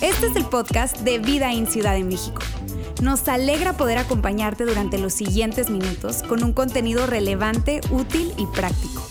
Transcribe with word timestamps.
Este 0.00 0.26
es 0.26 0.36
el 0.36 0.44
podcast 0.44 0.98
de 1.00 1.18
Vida 1.18 1.52
en 1.52 1.66
Ciudad 1.66 1.94
de 1.94 2.04
México. 2.04 2.40
Nos 3.02 3.26
alegra 3.28 3.76
poder 3.76 3.98
acompañarte 3.98 4.64
durante 4.64 4.98
los 4.98 5.12
siguientes 5.12 5.70
minutos 5.70 6.22
con 6.22 6.44
un 6.44 6.52
contenido 6.52 7.06
relevante, 7.06 7.80
útil 7.90 8.32
y 8.38 8.46
práctico. 8.46 9.06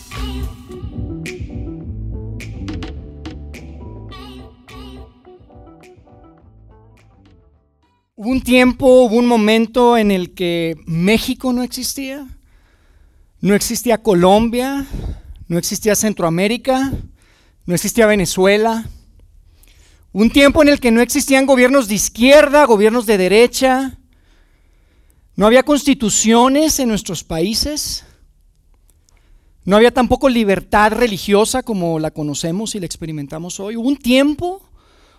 Hubo 8.16 8.30
un 8.30 8.42
tiempo, 8.42 8.86
hubo 9.04 9.16
un 9.18 9.28
momento 9.28 9.98
en 9.98 10.12
el 10.12 10.34
que 10.34 10.76
México 10.86 11.52
no 11.52 11.64
existía, 11.64 12.28
no 13.42 13.54
existía 13.54 14.02
Colombia, 14.02 14.86
no 15.48 15.58
existía 15.58 15.96
Centroamérica, 15.96 16.92
no 17.66 17.74
existía 17.76 18.08
Venezuela. 18.08 18.86
Un 20.12 20.30
tiempo 20.30 20.62
en 20.62 20.70
el 20.70 20.80
que 20.80 20.92
no 20.92 21.02
existían 21.02 21.46
gobiernos 21.46 21.88
de 21.88 21.96
izquierda, 21.96 22.66
gobiernos 22.66 23.06
de 23.06 23.18
derecha, 23.18 23.98
no 25.36 25.46
había 25.46 25.64
constituciones 25.64 26.80
en 26.80 26.88
nuestros 26.88 27.24
países, 27.24 28.06
no 29.66 29.76
había 29.76 29.92
tampoco 29.92 30.30
libertad 30.30 30.92
religiosa 30.94 31.64
como 31.64 32.00
la 32.00 32.12
conocemos 32.12 32.76
y 32.76 32.80
la 32.80 32.86
experimentamos 32.86 33.60
hoy. 33.60 33.76
Hubo 33.76 33.88
un 33.88 33.98
tiempo 33.98 34.62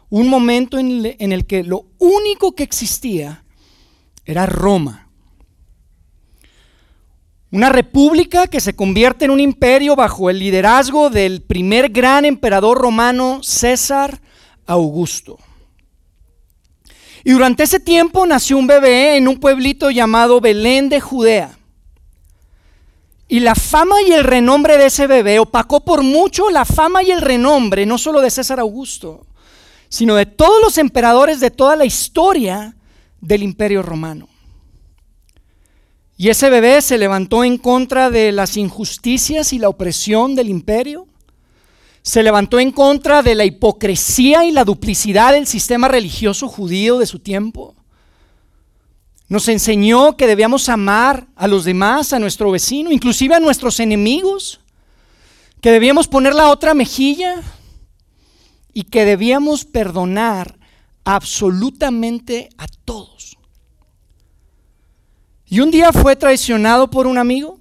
un 0.09 0.29
momento 0.29 0.79
en 0.79 1.33
el 1.33 1.47
que 1.47 1.65
lo 1.65 1.87
único 1.99 2.55
que 2.55 2.63
existía 2.63 3.45
era 4.25 4.47
Roma. 4.47 5.06
Una 7.57 7.71
república 7.71 8.49
que 8.49 8.61
se 8.61 8.77
convierte 8.77 9.25
en 9.25 9.31
un 9.31 9.41
imperio 9.41 9.97
bajo 9.97 10.29
el 10.29 10.41
liderazgo 10.41 11.09
del 11.09 11.41
primer 11.41 11.89
gran 11.89 12.27
emperador 12.27 12.77
romano 12.77 13.41
César 13.43 14.21
Augusto. 14.67 15.39
Y 17.25 17.31
durante 17.31 17.63
ese 17.63 17.81
tiempo 17.81 18.27
nació 18.27 18.59
un 18.59 18.67
bebé 18.67 19.17
en 19.17 19.27
un 19.27 19.41
pueblito 19.41 19.91
llamado 19.91 20.39
Belén 20.39 20.91
de 20.91 21.01
Judea. 21.01 21.57
Y 23.27 23.41
la 23.41 23.55
fama 23.55 24.03
y 24.07 24.13
el 24.13 24.25
renombre 24.25 24.77
de 24.77 24.89
ese 24.89 25.07
bebé 25.07 25.39
opacó 25.39 25.83
por 25.83 26.03
mucho 26.03 26.51
la 26.51 26.67
fama 26.67 27.03
y 27.03 27.11
el 27.11 27.23
renombre, 27.23 27.87
no 27.87 27.97
solo 27.97 28.21
de 28.21 28.29
César 28.29 28.61
Augusto, 28.61 29.25
sino 29.89 30.15
de 30.15 30.27
todos 30.27 30.61
los 30.63 30.77
emperadores 30.77 31.41
de 31.41 31.51
toda 31.51 31.75
la 31.75 31.87
historia 31.87 32.77
del 33.23 33.43
imperio 33.43 33.81
romano. 33.81 34.29
Y 36.17 36.29
ese 36.29 36.49
bebé 36.51 36.81
se 36.81 36.99
levantó 36.99 37.45
en 37.45 37.59
contra 37.59 38.11
de 38.11 38.33
las 38.33 38.57
injusticias 38.57 39.53
y 39.53 39.59
la 39.59 39.69
opresión 39.69 40.35
del 40.35 40.49
imperio. 40.49 41.07
Se 42.03 42.23
levantó 42.23 42.59
en 42.59 42.71
contra 42.71 43.23
de 43.23 43.35
la 43.35 43.45
hipocresía 43.45 44.45
y 44.45 44.53
la 44.53 44.65
duplicidad 44.65 45.33
del 45.33 45.47
sistema 45.47 45.89
religioso 45.89 46.49
judío 46.49 46.99
de 46.99 47.07
su 47.07 47.19
tiempo. 47.19 47.75
Nos 49.29 49.49
enseñó 49.49 50.17
que 50.17 50.27
debíamos 50.27 50.69
amar 50.69 51.27
a 51.35 51.49
los 51.49 51.65
demás, 51.65 52.13
a 52.13 52.19
nuestro 52.19 52.51
vecino, 52.51 52.93
inclusive 52.93 53.35
a 53.35 53.41
nuestros 53.41 53.81
enemigos, 53.81 54.61
que 55.61 55.73
debíamos 55.73 56.07
poner 56.07 56.35
la 56.35 56.49
otra 56.49 56.75
mejilla, 56.75 57.43
y 58.77 58.83
que 58.83 59.07
debíamos 59.07 59.65
perdonar 59.65 60.59
absolutamente 61.03 62.51
a 62.59 62.67
todos. 62.85 63.16
Y 65.49 65.61
un 65.61 65.71
día 65.71 65.93
fue 65.93 66.17
traicionado 66.17 66.91
por 66.91 67.07
un 67.07 67.19
amigo, 67.19 67.61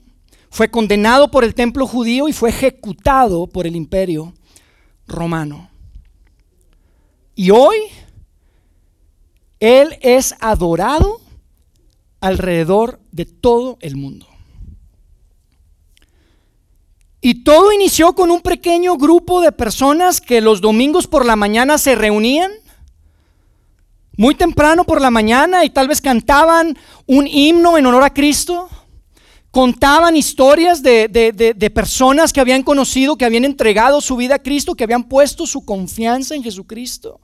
fue 0.50 0.72
condenado 0.72 1.30
por 1.30 1.44
el 1.44 1.54
templo 1.54 1.86
judío 1.86 2.28
y 2.28 2.34
fue 2.34 2.50
ejecutado 2.50 3.48
por 3.48 3.68
el 3.68 3.76
imperio 3.76 4.34
romano. 5.08 5.70
Y 7.36 7.52
hoy 7.52 7.78
Él 9.60 9.98
es 10.02 10.34
adorado 10.40 11.22
alrededor 12.22 13.00
de 13.12 13.26
todo 13.26 13.78
el 13.82 13.96
mundo. 13.96 14.26
Y 17.22 17.44
todo 17.44 17.72
inició 17.72 18.14
con 18.14 18.32
un 18.32 18.42
pequeño 18.42 18.98
grupo 18.98 19.42
de 19.42 19.52
personas 19.52 20.22
que 20.22 20.42
los 20.42 20.62
domingos 20.62 21.08
por 21.08 21.26
la 21.26 21.36
mañana 21.36 21.78
se 21.78 21.96
reunían, 21.96 22.52
muy 24.18 24.36
temprano 24.36 24.84
por 24.84 25.02
la 25.02 25.12
mañana, 25.12 25.66
y 25.66 25.70
tal 25.70 25.88
vez 25.88 26.02
cantaban 26.02 26.78
un 27.06 27.28
himno 27.28 27.78
en 27.78 27.86
honor 27.86 28.04
a 28.04 28.14
Cristo, 28.14 28.70
contaban 29.52 30.18
historias 30.18 30.84
de, 30.84 31.72
personas 31.74 32.34
que 32.34 32.42
habían 32.42 32.62
conocido, 32.62 33.18
que 33.18 33.24
habían 33.24 33.46
entregado 33.46 34.02
su 34.02 34.18
vida 34.18 34.36
a 34.36 34.44
Cristo, 34.44 34.76
que 34.76 34.84
habían 34.84 35.06
puesto 35.06 35.48
su 35.48 35.64
confianza 35.64 36.36
en 36.36 36.44
Jesucristo. 36.44 37.22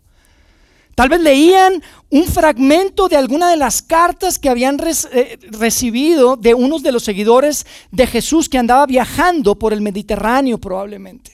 Tal 0.96 1.09
vez 1.09 1.19
leían 1.19 1.81
un 2.09 2.25
fragmento 2.25 3.09
de 3.09 3.18
alguna 3.18 3.50
de 3.50 3.58
las 3.58 3.81
cartas 3.81 4.40
que 4.40 4.50
habían 4.50 4.78
eh, 5.12 5.40
recibido 5.50 6.38
de 6.38 6.53
unos 6.53 6.84
de 6.84 6.94
los 6.94 7.03
seguidores 7.03 7.66
de 7.91 8.08
Jesús 8.08 8.47
que 8.47 8.58
andaba 8.58 8.85
viajando 8.85 9.59
por 9.59 9.73
el 9.73 9.81
Mediterráneo 9.81 10.58
probablemente. 10.58 11.31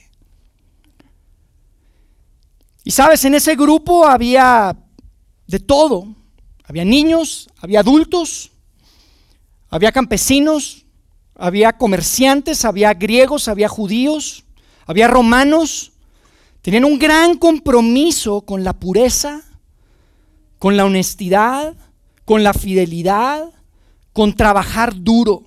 Y 2.84 2.90
sabes, 2.90 3.24
en 3.26 3.36
ese 3.36 3.56
grupo 3.56 4.08
había 4.08 4.76
de 5.48 5.60
todo. 5.60 6.08
Había 6.64 6.86
niños, 6.86 7.50
había 7.58 7.80
adultos, 7.80 8.52
había 9.70 9.92
campesinos, 9.92 10.86
había 11.36 11.74
comerciantes, 11.78 12.66
había 12.66 12.94
griegos, 12.94 13.48
había 13.48 13.70
judíos, 13.70 14.44
había 14.86 15.08
romanos. 15.08 15.94
Tenían 16.62 16.86
un 16.86 17.00
gran 17.00 17.38
compromiso 17.38 18.42
con 18.42 18.64
la 18.64 18.74
pureza 18.74 19.48
con 20.60 20.78
la 20.78 20.86
honestidad, 20.86 21.76
con 22.26 22.44
la 22.44 22.54
fidelidad, 22.54 23.50
con 24.14 24.36
trabajar 24.36 24.94
duro. 24.96 25.44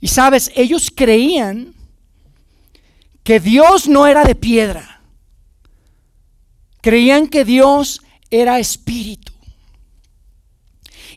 Y 0.00 0.08
sabes, 0.08 0.50
ellos 0.54 0.92
creían 0.94 1.74
que 3.22 3.40
Dios 3.40 3.88
no 3.88 4.06
era 4.06 4.24
de 4.24 4.34
piedra. 4.34 5.00
Creían 6.80 7.26
que 7.28 7.44
Dios 7.44 8.02
era 8.40 8.58
espíritu. 8.58 9.32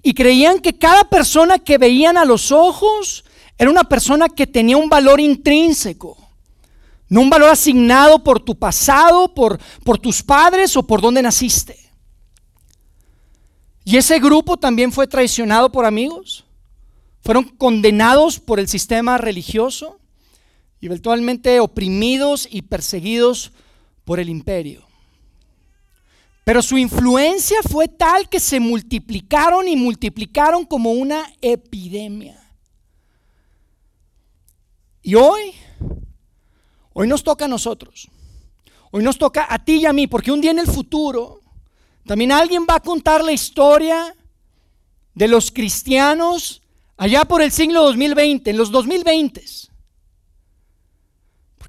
Y 0.04 0.14
creían 0.14 0.60
que 0.60 0.78
cada 0.78 1.04
persona 1.10 1.58
que 1.58 1.78
veían 1.78 2.18
a 2.18 2.26
los 2.26 2.52
ojos 2.52 3.26
era 3.58 3.72
una 3.72 3.84
persona 3.84 4.30
que 4.30 4.46
tenía 4.46 4.78
un 4.78 4.90
valor 4.90 5.20
intrínseco. 5.20 6.18
No 7.10 7.22
un 7.22 7.30
valor 7.30 7.50
asignado 7.50 8.24
por 8.24 8.40
tu 8.40 8.56
pasado, 8.56 9.34
por, 9.34 9.60
por 9.84 9.98
tus 9.98 10.22
padres 10.22 10.76
o 10.76 10.84
por 10.84 11.02
dónde 11.02 11.22
naciste. 11.22 11.78
Y 13.84 13.98
ese 13.98 14.20
grupo 14.20 14.58
también 14.58 14.92
fue 14.92 15.08
traicionado 15.08 15.72
por 15.72 15.86
amigos. 15.86 16.44
Fueron 17.22 17.46
condenados 17.46 18.40
por 18.40 18.60
el 18.60 18.68
sistema 18.68 19.18
religioso 19.18 20.00
y 20.80 20.86
eventualmente 20.86 21.60
oprimidos 21.60 22.48
y 22.52 22.62
perseguidos 22.64 23.52
por 24.06 24.20
el 24.20 24.30
imperio. 24.30 24.87
Pero 26.48 26.62
su 26.62 26.78
influencia 26.78 27.58
fue 27.62 27.90
tal 27.90 28.30
que 28.30 28.40
se 28.40 28.62
multiplicaron 28.62 29.68
y 29.68 29.76
multiplicaron 29.76 30.64
como 30.64 30.94
una 30.94 31.30
epidemia. 31.42 32.42
Y 35.02 35.16
hoy, 35.16 35.52
hoy 36.94 37.06
nos 37.06 37.22
toca 37.22 37.44
a 37.44 37.48
nosotros. 37.50 38.08
Hoy 38.92 39.04
nos 39.04 39.18
toca 39.18 39.46
a 39.50 39.62
ti 39.62 39.80
y 39.82 39.86
a 39.88 39.92
mí, 39.92 40.08
porque 40.08 40.32
un 40.32 40.40
día 40.40 40.52
en 40.52 40.60
el 40.60 40.68
futuro 40.68 41.42
también 42.06 42.32
alguien 42.32 42.66
va 42.66 42.76
a 42.76 42.80
contar 42.80 43.26
la 43.26 43.34
historia 43.34 44.16
de 45.16 45.28
los 45.28 45.52
cristianos 45.52 46.62
allá 46.96 47.26
por 47.26 47.42
el 47.42 47.52
siglo 47.52 47.84
2020, 47.84 48.52
en 48.52 48.58
los 48.58 48.72
2020. 48.72 49.44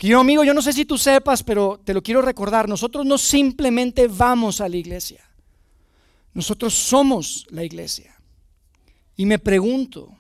Yo, 0.01 0.21
amigo, 0.21 0.45
yo 0.45 0.55
no 0.55 0.63
sé 0.63 0.73
si 0.73 0.85
tú 0.85 0.97
sepas, 0.97 1.43
pero 1.43 1.81
te 1.85 1.93
lo 1.93 2.03
quiero 2.03 2.23
recordar, 2.23 2.69
nosotros 2.69 3.05
no 3.05 3.19
simplemente 3.19 4.07
vamos 4.07 4.61
a 4.61 4.69
la 4.69 4.77
iglesia, 4.77 5.29
nosotros 6.35 6.75
somos 6.75 7.47
la 7.51 7.65
iglesia. 7.65 8.15
Y 9.17 9.27
me 9.27 9.39
pregunto, 9.39 10.17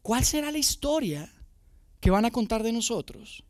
¿cuál 0.00 0.24
será 0.24 0.50
la 0.50 0.58
historia 0.58 1.30
que 2.00 2.10
van 2.10 2.24
a 2.24 2.30
contar 2.30 2.62
de 2.62 2.72
nosotros 2.72 3.44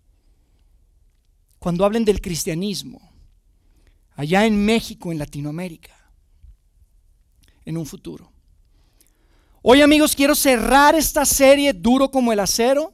cuando 1.60 1.84
hablen 1.84 2.04
del 2.04 2.20
cristianismo? 2.20 3.00
allá 4.16 4.46
en 4.46 4.64
México, 4.64 5.12
en 5.12 5.18
Latinoamérica, 5.18 5.94
en 7.64 7.76
un 7.76 7.86
futuro. 7.86 8.32
Hoy 9.62 9.82
amigos 9.82 10.16
quiero 10.16 10.34
cerrar 10.34 10.94
esta 10.94 11.24
serie 11.24 11.72
duro 11.72 12.10
como 12.10 12.32
el 12.32 12.40
acero 12.40 12.92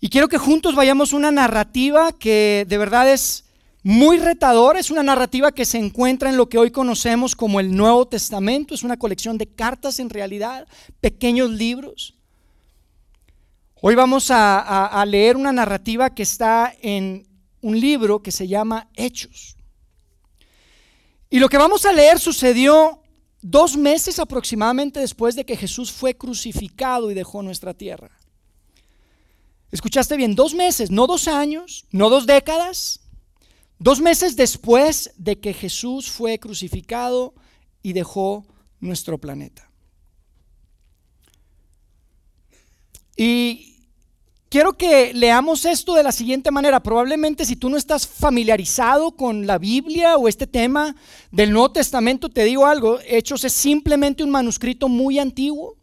y 0.00 0.08
quiero 0.10 0.28
que 0.28 0.38
juntos 0.38 0.74
vayamos 0.74 1.12
una 1.12 1.30
narrativa 1.30 2.12
que 2.12 2.64
de 2.68 2.78
verdad 2.78 3.10
es 3.12 3.44
muy 3.82 4.18
retadora, 4.18 4.78
es 4.78 4.90
una 4.90 5.02
narrativa 5.02 5.50
que 5.50 5.64
se 5.64 5.78
encuentra 5.78 6.30
en 6.30 6.36
lo 6.36 6.48
que 6.48 6.58
hoy 6.58 6.70
conocemos 6.70 7.34
como 7.34 7.58
el 7.58 7.74
Nuevo 7.74 8.06
Testamento, 8.06 8.74
es 8.74 8.82
una 8.82 8.96
colección 8.96 9.38
de 9.38 9.46
cartas 9.46 9.98
en 9.98 10.10
realidad, 10.10 10.68
pequeños 11.00 11.50
libros. 11.50 12.14
Hoy 13.80 13.94
vamos 13.94 14.30
a, 14.30 15.04
leer 15.06 15.36
una 15.36 15.52
narrativa 15.52 16.10
que 16.10 16.24
está 16.24 16.74
en 16.82 17.26
un 17.60 17.78
libro 17.78 18.22
que 18.22 18.32
se 18.32 18.48
llama 18.48 18.88
Hechos. 18.94 19.56
Y 21.30 21.38
lo 21.38 21.48
que 21.48 21.58
vamos 21.58 21.86
a 21.86 21.92
leer 21.92 22.18
sucedió 22.18 23.02
dos 23.40 23.76
meses 23.76 24.18
aproximadamente 24.18 24.98
después 24.98 25.36
de 25.36 25.44
que 25.44 25.56
Jesús 25.56 25.92
fue 25.92 26.16
crucificado 26.16 27.10
y 27.10 27.14
dejó 27.14 27.42
nuestra 27.42 27.72
tierra. 27.72 28.17
Escuchaste 29.70 30.16
bien, 30.16 30.34
dos 30.34 30.54
meses, 30.54 30.90
no 30.90 31.06
dos 31.06 31.28
años, 31.28 31.84
no 31.90 32.08
dos 32.08 32.26
décadas, 32.26 33.00
dos 33.78 34.00
meses 34.00 34.34
después 34.34 35.12
de 35.16 35.38
que 35.38 35.52
Jesús 35.52 36.10
fue 36.10 36.38
crucificado 36.38 37.34
y 37.82 37.92
dejó 37.92 38.46
nuestro 38.80 39.18
planeta. 39.18 39.68
Y 43.16 43.74
quiero 44.48 44.74
que 44.74 45.12
leamos 45.12 45.64
esto 45.64 45.94
de 45.94 46.04
la 46.04 46.12
siguiente 46.12 46.50
manera. 46.50 46.82
Probablemente 46.82 47.44
si 47.44 47.56
tú 47.56 47.68
no 47.68 47.76
estás 47.76 48.06
familiarizado 48.06 49.10
con 49.10 49.46
la 49.46 49.58
Biblia 49.58 50.16
o 50.16 50.28
este 50.28 50.46
tema 50.46 50.94
del 51.32 51.52
Nuevo 51.52 51.72
Testamento, 51.72 52.28
te 52.28 52.44
digo 52.44 52.64
algo, 52.64 53.00
Hechos 53.06 53.44
es 53.44 53.52
simplemente 53.52 54.22
un 54.22 54.30
manuscrito 54.30 54.88
muy 54.88 55.18
antiguo. 55.18 55.77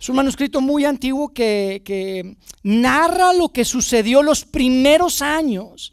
Es 0.00 0.08
un 0.08 0.16
manuscrito 0.16 0.60
muy 0.60 0.84
antiguo 0.84 1.28
que, 1.32 2.36
narra 2.62 3.32
lo 3.32 3.48
que 3.48 3.64
sucedió 3.64 4.22
los 4.22 4.44
primeros 4.44 5.22
años 5.22 5.92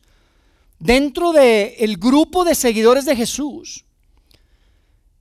dentro 0.77 1.31
del 1.31 1.97
grupo 1.97 2.43
de 2.43 2.53
seguidores 2.53 3.05
de 3.05 3.15
Jesús 3.15 3.85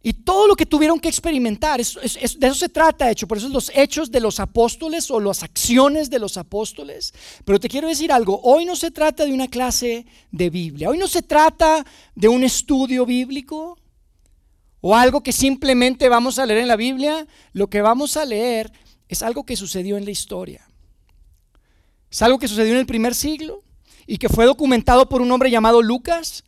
y 0.07 0.13
todo 0.13 0.47
lo 0.47 0.55
que 0.55 0.67
tuvieron 0.67 1.01
que 1.01 1.09
experimentar, 1.09 1.81
de 1.81 1.83
eso 1.83 2.55
se 2.55 2.69
trata, 2.69 3.11
hecho. 3.11 3.27
Por 3.27 3.39
eso 3.39 3.49
los 3.49 3.73
hechos 3.75 4.11
de 4.11 4.21
los 4.21 4.39
apóstoles 4.39 5.11
o 5.11 5.19
las 5.19 5.43
acciones 5.43 6.11
de 6.11 6.19
los 6.19 6.37
apóstoles. 6.37 7.15
Pero 7.47 7.59
te 7.59 7.71
quiero 7.71 7.89
decir 7.89 8.13
algo, 8.13 8.39
hoy 8.43 8.67
no 8.67 8.77
se 8.77 8.91
trata 8.91 9.25
de 9.25 9.33
una 9.33 9.49
clase 9.49 10.05
de 10.31 10.51
Biblia, 10.51 10.91
hoy 10.91 10.99
no 10.99 11.09
se 11.09 11.23
trata 11.23 11.87
de 12.15 12.29
un 12.29 12.45
estudio 12.45 13.07
bíblico 13.07 13.79
o 14.87 14.95
algo 14.95 15.23
que 15.23 15.33
simplemente 15.33 16.11
vamos 16.11 16.39
a 16.39 16.45
leer 16.45 16.61
en 16.61 16.69
la 16.69 16.77
Biblia. 16.77 17.27
Lo 17.55 17.69
que 17.69 17.81
vamos 17.81 18.19
a 18.19 18.27
leer 18.27 18.71
es 19.09 19.23
algo 19.23 19.47
que 19.47 19.57
sucedió 19.57 19.97
en 19.97 20.05
la 20.05 20.11
historia. 20.11 20.69
Es 22.11 22.21
algo 22.21 22.39
que 22.39 22.49
sucedió 22.49 22.75
en 22.75 22.81
el 22.81 22.85
primer 22.85 23.15
siglo 23.15 23.63
y 24.07 24.19
que 24.19 24.29
fue 24.29 24.45
documentado 24.45 25.09
por 25.09 25.23
un 25.23 25.33
hombre 25.33 25.51
llamado 25.51 25.81
Lucas. 25.81 26.45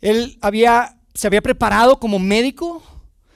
Él 0.00 0.38
había 0.40 0.96
se 1.12 1.26
había 1.26 1.42
preparado 1.42 2.00
como 2.00 2.18
médico 2.18 2.82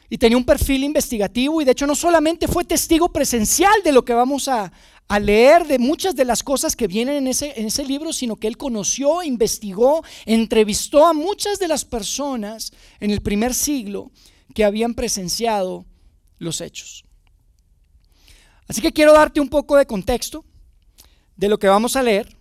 y 0.09 0.17
tenía 0.17 0.39
un 0.39 0.47
perfil 0.47 0.85
investigativo 0.85 1.61
y 1.61 1.67
de 1.67 1.73
hecho 1.73 1.87
no 1.87 1.95
solamente 1.95 2.49
fue 2.49 2.65
testigo 2.65 3.11
presencial 3.11 3.75
de 3.85 3.93
lo 3.93 4.07
que 4.07 4.15
vamos 4.15 4.49
a, 4.49 4.73
leer, 5.21 5.67
de 5.67 5.79
muchas 5.79 6.17
de 6.17 6.25
las 6.25 6.43
cosas 6.43 6.77
que 6.77 6.87
vienen 6.87 7.17
en 7.17 7.27
ese, 7.29 7.53
en 7.57 7.67
ese 7.67 7.85
libro, 7.85 8.13
sino 8.13 8.37
que 8.37 8.49
él 8.49 8.57
conoció, 8.57 9.23
investigó, 9.23 10.05
entrevistó 10.25 11.07
a 11.07 11.13
muchas 11.13 11.59
de 11.59 11.69
las 11.69 11.85
personas 11.85 12.73
en 13.01 13.11
el 13.11 13.21
primer 13.21 13.55
siglo 13.55 14.11
que 14.55 14.65
habían 14.65 14.95
presenciado 14.95 15.87
los 16.39 16.61
hechos. 16.61 17.05
Así 18.67 18.81
que 18.81 18.93
quiero 18.93 19.13
darte 19.13 19.41
un 19.41 19.49
poco 19.49 19.77
de 19.77 19.87
contexto 19.87 20.45
de 21.37 21.49
lo 21.49 21.59
que 21.59 21.69
vamos 21.69 21.97
a 21.97 22.03
leer, 22.03 22.37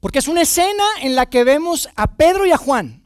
porque 0.00 0.18
es 0.18 0.28
una 0.28 0.42
escena 0.42 0.84
en 1.00 1.14
la 1.14 1.26
que 1.26 1.44
vemos 1.44 1.88
a 1.96 2.16
Pedro 2.16 2.46
y 2.46 2.50
a 2.50 2.56
Juan 2.56 3.01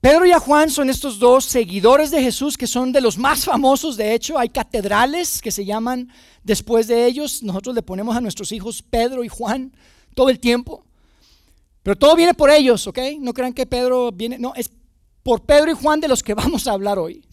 Pedro 0.00 0.24
y 0.24 0.32
Juan 0.32 0.70
son 0.70 0.90
estos 0.90 1.18
dos 1.18 1.44
seguidores 1.44 2.12
de 2.12 2.22
Jesús 2.22 2.56
que 2.56 2.68
son 2.68 2.92
de 2.92 3.00
los 3.00 3.18
más 3.18 3.44
famosos, 3.44 3.96
de 3.96 4.14
hecho, 4.14 4.38
hay 4.38 4.48
catedrales 4.48 5.42
que 5.42 5.50
se 5.50 5.64
llaman 5.64 6.08
después 6.44 6.86
de 6.86 7.04
ellos, 7.04 7.42
nosotros 7.42 7.74
le 7.74 7.82
ponemos 7.82 8.16
a 8.16 8.20
nuestros 8.20 8.52
hijos 8.52 8.80
Pedro 8.80 9.24
y 9.24 9.28
Juan 9.28 9.72
todo 10.14 10.30
el 10.30 10.38
tiempo, 10.38 10.84
pero 11.82 11.96
todo 11.96 12.14
viene 12.14 12.32
por 12.32 12.48
ellos, 12.48 12.86
¿ok? 12.86 12.98
No 13.18 13.34
crean 13.34 13.52
que 13.52 13.66
Pedro 13.66 14.12
viene, 14.12 14.38
no, 14.38 14.52
es 14.54 14.70
por 15.24 15.44
Pedro 15.44 15.72
y 15.72 15.74
Juan 15.74 15.98
de 16.00 16.06
los 16.06 16.22
que 16.22 16.34
vamos 16.42 16.68
a 16.68 16.72
hablar 16.72 16.96
hoy. 17.00 17.24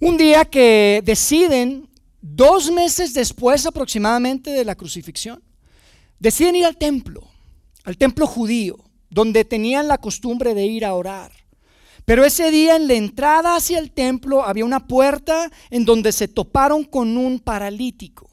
Un 0.00 0.16
día 0.16 0.44
que 0.44 1.00
deciden, 1.04 1.88
dos 2.20 2.72
meses 2.72 3.14
después 3.14 3.66
aproximadamente 3.66 4.50
de 4.50 4.64
la 4.64 4.74
crucifixión, 4.74 5.40
deciden 6.18 6.56
ir 6.56 6.64
al 6.64 6.76
templo, 6.76 7.28
al 7.84 7.96
templo 7.96 8.26
judío 8.26 8.89
donde 9.10 9.44
tenían 9.44 9.88
la 9.88 9.98
costumbre 9.98 10.54
de 10.54 10.66
ir 10.66 10.84
a 10.84 10.94
orar. 10.94 11.32
Pero 12.04 12.24
ese 12.24 12.50
día 12.50 12.76
en 12.76 12.88
la 12.88 12.94
entrada 12.94 13.56
hacia 13.56 13.78
el 13.78 13.92
templo 13.92 14.44
había 14.44 14.64
una 14.64 14.86
puerta 14.86 15.50
en 15.70 15.84
donde 15.84 16.12
se 16.12 16.28
toparon 16.28 16.84
con 16.84 17.16
un 17.16 17.38
paralítico. 17.40 18.30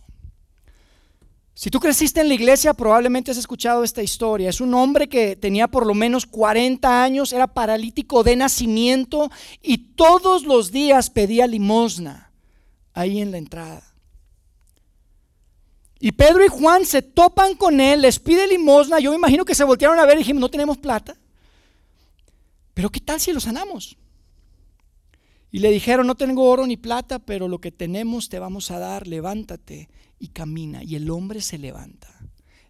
Si 1.53 1.71
tú 1.71 1.79
creciste 1.79 2.21
en 2.21 2.27
la 2.27 2.35
iglesia, 2.35 2.75
probablemente 2.75 3.31
has 3.31 3.37
escuchado 3.37 3.83
esta 3.83 4.03
historia. 4.03 4.49
Es 4.49 4.61
un 4.61 4.75
hombre 4.75 5.09
que 5.09 5.35
tenía 5.35 5.67
por 5.67 5.87
lo 5.87 5.95
menos 5.95 6.27
40 6.27 7.03
años, 7.03 7.33
era 7.33 7.47
paralítico 7.47 8.23
de 8.23 8.35
nacimiento 8.35 9.31
y 9.63 9.95
todos 9.95 10.43
los 10.43 10.71
días 10.71 11.09
pedía 11.09 11.47
limosna 11.47 12.31
ahí 12.93 13.21
en 13.21 13.31
la 13.31 13.39
entrada. 13.39 13.86
Y 15.99 16.11
Pedro 16.11 16.45
y 16.45 16.47
Juan 16.47 16.85
se 16.85 17.01
topan 17.01 17.55
con 17.55 17.79
él, 17.79 18.01
les 18.01 18.19
pide 18.19 18.47
limosna. 18.47 18.99
Yo 18.99 19.11
me 19.11 19.17
imagino 19.17 19.45
que 19.45 19.55
se 19.55 19.63
voltearon 19.63 19.99
a 19.99 20.05
ver 20.05 20.15
y 20.15 20.19
dijimos, 20.19 20.41
no 20.41 20.49
tenemos 20.49 20.77
plata. 20.77 21.17
Pero 22.73 22.91
¿qué 22.91 22.99
tal 22.99 23.19
si 23.19 23.33
lo 23.33 23.39
sanamos? 23.39 23.97
Y 25.51 25.59
le 25.59 25.71
dijeron, 25.71 26.05
no 26.05 26.15
tengo 26.15 26.47
oro 26.49 26.67
ni 26.67 26.77
plata, 26.77 27.19
pero 27.19 27.47
lo 27.47 27.59
que 27.59 27.71
tenemos 27.71 28.29
te 28.29 28.37
vamos 28.37 28.69
a 28.69 28.79
dar, 28.79 29.07
levántate 29.07 29.89
y 30.19 30.27
camina. 30.27 30.83
Y 30.83 30.95
el 30.95 31.09
hombre 31.09 31.41
se 31.41 31.57
levanta 31.57 32.13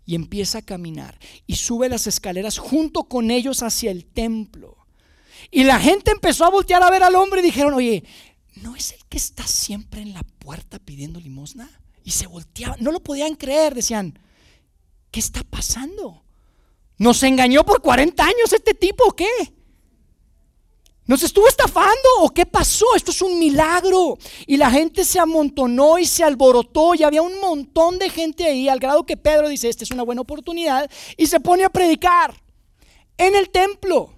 y 0.06 0.16
empieza 0.16 0.60
a 0.60 0.62
caminar 0.62 1.20
y 1.46 1.56
sube 1.56 1.90
las 1.90 2.08
escaleras 2.08 2.58
junto 2.58 3.04
con 3.04 3.30
ellos 3.30 3.62
hacia 3.62 3.92
el 3.92 4.06
templo. 4.06 4.78
Y 5.52 5.66
la 5.66 5.80
gente 5.80 6.12
empezó 6.12 6.46
a 6.46 6.50
voltear 6.50 6.82
a 6.82 6.90
ver 6.90 7.04
al 7.04 7.16
hombre 7.16 7.42
y 7.42 7.44
dijeron, 7.44 7.74
oye, 7.74 8.04
¿no 8.56 8.76
es 8.76 8.94
el 8.94 9.04
que 9.10 9.18
está 9.18 9.46
siempre 9.46 10.02
en 10.02 10.14
la 10.14 10.24
puerta 10.24 10.80
pidiendo 10.80 11.20
limosna? 11.20 11.70
Y 12.08 12.12
se 12.12 12.26
volteaban, 12.26 12.78
no 12.80 12.94
lo 12.94 13.02
podían 13.02 13.36
creer, 13.36 13.76
decían, 13.76 14.18
¿qué 15.12 15.20
está 15.20 15.44
pasando? 15.44 16.24
¿Nos 16.98 17.22
engañó 17.22 17.66
por 17.66 17.82
40 17.82 18.24
años 18.24 18.54
este 18.54 18.74
tipo 18.74 19.04
o 19.10 19.12
qué? 19.12 19.28
¿Nos 21.04 21.22
estuvo 21.24 21.50
estafando 21.50 22.08
o 22.22 22.30
qué 22.30 22.46
pasó? 22.46 22.86
Esto 22.96 23.12
es 23.12 23.22
un 23.22 23.38
milagro. 23.38 24.18
Y 24.46 24.56
la 24.56 24.72
gente 24.72 25.04
se 25.04 25.20
amontonó 25.20 26.00
y 26.00 26.06
se 26.06 26.24
alborotó 26.24 26.96
y 26.96 27.04
había 27.04 27.22
un 27.22 27.42
montón 27.42 28.00
de 28.00 28.10
gente 28.10 28.46
ahí, 28.46 28.70
al 28.70 28.80
grado 28.80 29.06
que 29.06 29.18
Pedro 29.18 29.50
dice, 29.50 29.68
esta 29.68 29.84
es 29.84 29.92
una 29.92 30.04
buena 30.04 30.22
oportunidad, 30.22 30.90
y 31.18 31.28
se 31.28 31.42
pone 31.42 31.66
a 31.66 31.70
predicar 31.70 32.42
en 33.18 33.36
el 33.36 33.50
templo. 33.50 34.14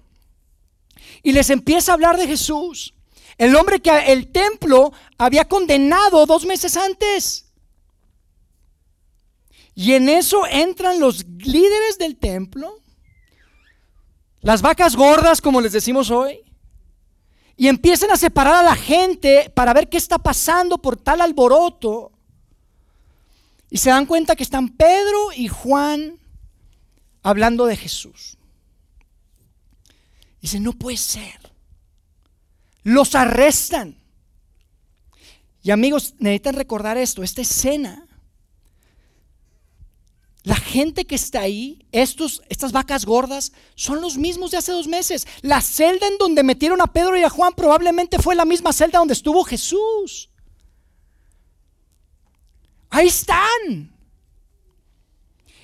Y 1.24 1.32
les 1.32 1.50
empieza 1.50 1.90
a 1.90 1.94
hablar 1.94 2.16
de 2.16 2.28
Jesús, 2.28 2.94
el 3.36 3.56
hombre 3.56 3.80
que 3.80 3.90
el 4.12 4.30
templo 4.30 4.92
había 5.18 5.44
condenado 5.46 6.24
dos 6.24 6.46
meses 6.46 6.76
antes. 6.76 7.49
Y 9.80 9.94
en 9.94 10.10
eso 10.10 10.46
entran 10.46 11.00
los 11.00 11.24
líderes 11.38 11.96
del 11.96 12.18
templo, 12.18 12.82
las 14.42 14.60
vacas 14.60 14.94
gordas, 14.94 15.40
como 15.40 15.62
les 15.62 15.72
decimos 15.72 16.10
hoy, 16.10 16.40
y 17.56 17.66
empiezan 17.66 18.10
a 18.10 18.18
separar 18.18 18.56
a 18.56 18.62
la 18.62 18.76
gente 18.76 19.50
para 19.54 19.72
ver 19.72 19.88
qué 19.88 19.96
está 19.96 20.18
pasando 20.18 20.76
por 20.76 20.98
tal 20.98 21.22
alboroto. 21.22 22.12
Y 23.70 23.78
se 23.78 23.88
dan 23.88 24.04
cuenta 24.04 24.36
que 24.36 24.42
están 24.42 24.68
Pedro 24.68 25.32
y 25.34 25.48
Juan 25.48 26.18
hablando 27.22 27.64
de 27.64 27.78
Jesús. 27.78 28.36
Dicen, 30.42 30.62
no 30.62 30.74
puede 30.74 30.98
ser. 30.98 31.40
Los 32.82 33.14
arrestan. 33.14 33.96
Y 35.62 35.70
amigos, 35.70 36.16
necesitan 36.18 36.56
recordar 36.56 36.98
esto, 36.98 37.22
esta 37.22 37.40
escena 37.40 38.06
la 40.42 40.56
gente 40.56 41.06
que 41.06 41.16
está 41.16 41.42
ahí, 41.42 41.86
estos, 41.92 42.42
estas 42.48 42.72
vacas 42.72 43.04
gordas, 43.04 43.52
son 43.74 44.00
los 44.00 44.16
mismos 44.16 44.50
de 44.50 44.56
hace 44.56 44.72
dos 44.72 44.86
meses. 44.86 45.26
La 45.42 45.60
celda 45.60 46.06
en 46.06 46.16
donde 46.16 46.42
metieron 46.42 46.80
a 46.80 46.86
Pedro 46.86 47.16
y 47.18 47.22
a 47.22 47.28
Juan 47.28 47.52
probablemente 47.54 48.18
fue 48.18 48.34
la 48.34 48.46
misma 48.46 48.72
celda 48.72 49.00
donde 49.00 49.14
estuvo 49.14 49.44
Jesús. 49.44 50.30
Ahí 52.88 53.08
están. 53.08 53.94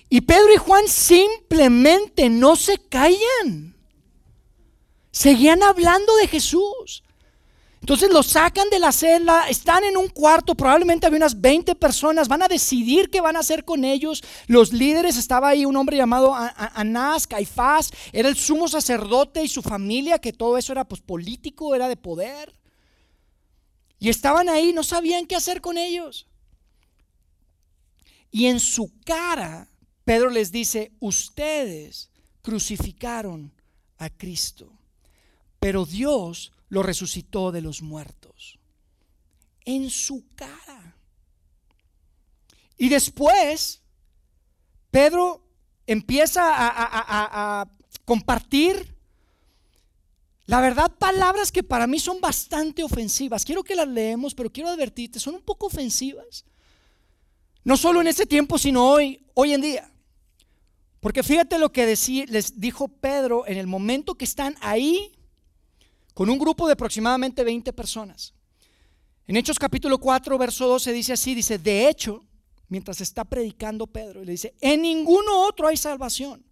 Y 0.09 0.21
Pedro 0.21 0.53
y 0.55 0.59
Juan 0.59 0.87
simplemente 0.89 2.29
no 2.29 2.55
se 2.55 2.79
callan. 2.79 3.75
Seguían 5.11 5.63
hablando 5.63 6.15
de 6.17 6.29
Jesús. 6.29 7.03
Entonces 7.87 8.11
los 8.13 8.27
sacan 8.27 8.69
de 8.69 8.81
la 8.81 8.91
celda, 8.91 9.49
están 9.49 9.85
en 9.85 9.97
un 9.97 10.09
cuarto, 10.09 10.57
probablemente 10.57 11.07
había 11.07 11.19
unas 11.19 11.41
20 11.41 11.77
personas, 11.77 12.27
van 12.27 12.43
a 12.43 12.49
decidir 12.49 13.11
qué 13.11 13.21
van 13.21 13.37
a 13.37 13.39
hacer 13.39 13.65
con 13.65 13.85
ellos. 13.85 14.25
Los 14.49 14.73
líderes, 14.73 15.17
estaba 15.17 15.51
ahí 15.51 15.65
un 15.65 15.77
hombre 15.77 15.97
llamado 15.97 16.35
Anás, 16.35 17.29
Caifás, 17.29 17.93
era 18.13 18.29
el 18.29 18.35
sumo 18.35 18.67
sacerdote 18.67 19.45
y 19.45 19.47
su 19.47 19.63
familia, 19.63 20.19
que 20.19 20.33
todo 20.33 20.59
eso 20.59 20.73
era 20.73 20.83
pues 20.83 21.01
político, 21.01 21.77
era 21.77 21.87
de 21.87 21.97
poder. 21.97 22.53
Y 24.01 24.09
estaban 24.09 24.49
ahí, 24.49 24.73
no 24.73 24.83
sabían 24.83 25.25
qué 25.25 25.37
hacer 25.37 25.61
con 25.61 25.79
ellos. 25.79 26.27
Y 28.33 28.47
en 28.47 28.59
su 28.59 28.91
cara, 29.05 29.71
Pedro 30.05 30.31
les 30.31 30.51
dice, 30.51 30.91
ustedes 30.99 32.11
crucificaron 32.43 33.53
a 33.97 34.11
Cristo, 34.11 34.73
pero 35.61 35.87
Dios 35.87 36.51
lo 36.69 36.83
resucitó 36.83 37.53
de 37.53 37.63
los 37.63 37.83
muertos. 37.83 38.59
En 39.65 39.91
su 39.91 40.25
cara. 40.35 40.97
Y 42.77 42.89
después, 42.89 43.83
Pedro 44.91 45.43
empieza 45.87 46.43
a, 46.47 47.69
compartir, 48.05 48.95
la 50.45 50.61
verdad, 50.61 50.93
palabras 50.97 51.51
que 51.51 51.63
para 51.63 51.87
mí 51.87 51.99
son 51.99 52.21
bastante 52.21 52.85
ofensivas. 52.85 53.45
Quiero 53.45 53.65
que 53.65 53.75
las 53.75 53.89
leemos, 53.89 54.35
pero 54.35 54.53
quiero 54.53 54.69
advertirte, 54.69 55.19
son 55.19 55.35
un 55.35 55.43
poco 55.43 55.67
ofensivas. 55.67 56.45
No 57.65 57.77
solo 57.77 58.01
en 58.01 58.07
ese 58.07 58.27
tiempo, 58.27 58.59
sino 58.59 58.89
hoy, 58.89 59.27
hoy 59.35 59.55
en 59.55 59.61
día. 59.61 59.93
Porque 61.01 61.23
fíjate 61.23 61.59
lo 61.59 61.73
que 61.73 61.87
les 61.87 62.61
dijo 62.61 62.89
Pedro 62.89 63.45
en 63.47 63.59
el 63.59 63.67
momento 63.67 64.15
que 64.15 64.25
están 64.25 64.57
ahí 64.61 65.16
con 66.17 66.31
un 66.31 66.39
grupo 66.39 66.67
de 66.67 66.73
aproximadamente 66.73 67.45
20 67.45 67.75
personas. 67.75 68.33
En 69.27 69.37
Hechos 69.37 69.59
capítulo 69.59 69.99
4, 69.99 70.39
verso 70.39 70.67
12 70.67 70.95
dice 70.95 71.13
así, 71.13 71.35
dice, 71.35 71.59
de 71.59 71.91
hecho, 71.91 72.25
mientras 72.69 73.03
está 73.03 73.23
predicando 73.23 73.87
Pedro, 73.87 74.25
le 74.25 74.33
dice, 74.33 74.55
en 74.63 74.81
ninguno 74.81 75.43
otro 75.43 75.69
hay 75.69 75.77
salvación, 75.77 76.43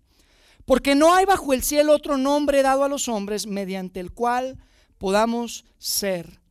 porque 0.66 0.94
no 0.94 1.14
hay 1.14 1.24
bajo 1.24 1.54
el 1.54 1.62
cielo 1.62 1.94
otro 1.94 2.18
nombre 2.18 2.60
dado 2.60 2.84
a 2.84 2.90
los 2.90 3.08
hombres 3.08 3.46
mediante 3.46 4.00
el 4.00 4.12
cual 4.12 4.58
podamos 4.98 5.64
ser 5.78 6.42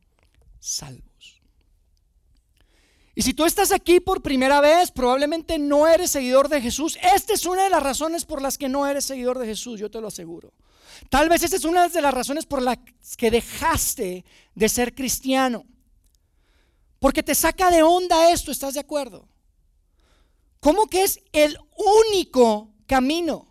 salvos. 0.58 1.40
Y 3.14 3.22
si 3.22 3.32
tú 3.32 3.44
estás 3.44 3.70
aquí 3.70 4.00
por 4.00 4.22
primera 4.22 4.60
vez, 4.60 4.90
probablemente 4.90 5.60
no 5.60 5.86
eres 5.86 6.10
seguidor 6.10 6.48
de 6.48 6.60
Jesús. 6.60 6.98
Esta 7.14 7.34
es 7.34 7.46
una 7.46 7.62
de 7.62 7.70
las 7.70 7.84
razones 7.84 8.24
por 8.24 8.42
las 8.42 8.58
que 8.58 8.68
no 8.68 8.88
eres 8.88 9.04
seguidor 9.04 9.38
de 9.38 9.46
Jesús, 9.46 9.78
yo 9.78 9.88
te 9.88 10.00
lo 10.00 10.08
aseguro. 10.08 10.52
Tal 11.10 11.28
vez 11.28 11.42
esta 11.42 11.56
es 11.56 11.64
una 11.64 11.88
de 11.88 12.02
las 12.02 12.14
razones 12.14 12.46
por 12.46 12.62
las 12.62 12.78
que 13.16 13.30
dejaste 13.30 14.24
de 14.54 14.68
ser 14.68 14.94
cristiano. 14.94 15.64
Porque 16.98 17.22
te 17.22 17.34
saca 17.34 17.70
de 17.70 17.82
onda 17.82 18.30
esto, 18.30 18.50
¿estás 18.50 18.74
de 18.74 18.80
acuerdo? 18.80 19.28
¿Cómo 20.60 20.86
que 20.86 21.02
es 21.04 21.20
el 21.32 21.58
único 22.08 22.72
camino? 22.86 23.46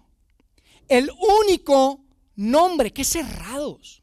El 0.88 1.12
único 1.42 2.04
nombre. 2.36 2.92
Qué 2.92 3.04
cerrados. 3.04 4.02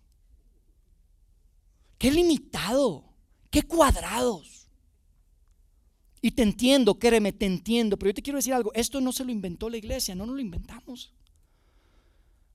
Qué 1.98 2.12
limitado. 2.12 3.04
Qué 3.50 3.64
cuadrados. 3.64 4.68
Y 6.22 6.30
te 6.30 6.42
entiendo, 6.42 6.98
créeme, 6.98 7.32
te 7.32 7.46
entiendo. 7.46 7.96
Pero 7.96 8.10
yo 8.10 8.14
te 8.14 8.22
quiero 8.22 8.38
decir 8.38 8.54
algo. 8.54 8.72
Esto 8.74 9.00
no 9.00 9.12
se 9.12 9.24
lo 9.24 9.32
inventó 9.32 9.68
la 9.68 9.78
iglesia, 9.78 10.14
no 10.14 10.26
nos 10.26 10.36
lo 10.36 10.40
inventamos. 10.40 11.12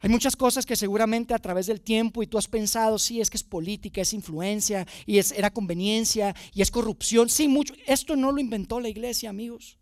Hay 0.01 0.09
muchas 0.09 0.35
cosas 0.35 0.65
que 0.65 0.75
seguramente 0.75 1.33
a 1.33 1.39
través 1.39 1.67
del 1.67 1.81
tiempo 1.81 2.21
y 2.21 2.27
tú 2.27 2.37
has 2.37 2.47
pensado, 2.47 2.99
sí, 2.99 3.21
es 3.21 3.29
que 3.29 3.37
es 3.37 3.43
política, 3.43 4.01
es 4.01 4.13
influencia 4.13 4.85
y 5.05 5.17
es, 5.17 5.31
era 5.31 5.51
conveniencia 5.51 6.35
y 6.53 6.61
es 6.61 6.69
corrupción. 6.69 7.29
Sí, 7.29 7.47
mucho. 7.47 7.73
Esto 7.87 8.15
no 8.15 8.31
lo 8.31 8.39
inventó 8.39 8.79
la 8.79 8.89
iglesia, 8.89 9.29
amigos. 9.29 9.77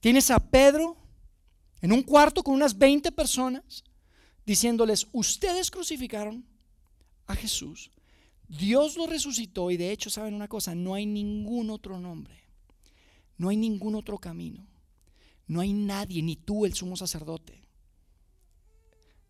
Tienes 0.00 0.30
a 0.30 0.38
Pedro 0.38 0.96
en 1.80 1.92
un 1.92 2.02
cuarto 2.02 2.42
con 2.42 2.54
unas 2.54 2.78
20 2.78 3.12
personas 3.12 3.84
diciéndoles, 4.46 5.06
ustedes 5.12 5.70
crucificaron 5.70 6.46
a 7.26 7.34
Jesús, 7.34 7.90
Dios 8.48 8.96
lo 8.96 9.06
resucitó 9.06 9.70
y 9.70 9.76
de 9.76 9.92
hecho, 9.92 10.08
¿saben 10.08 10.32
una 10.32 10.48
cosa? 10.48 10.74
No 10.74 10.94
hay 10.94 11.04
ningún 11.04 11.68
otro 11.68 12.00
nombre, 12.00 12.34
no 13.36 13.50
hay 13.50 13.58
ningún 13.58 13.94
otro 13.94 14.16
camino, 14.16 14.66
no 15.46 15.60
hay 15.60 15.74
nadie, 15.74 16.22
ni 16.22 16.36
tú 16.36 16.64
el 16.64 16.72
sumo 16.72 16.96
sacerdote, 16.96 17.62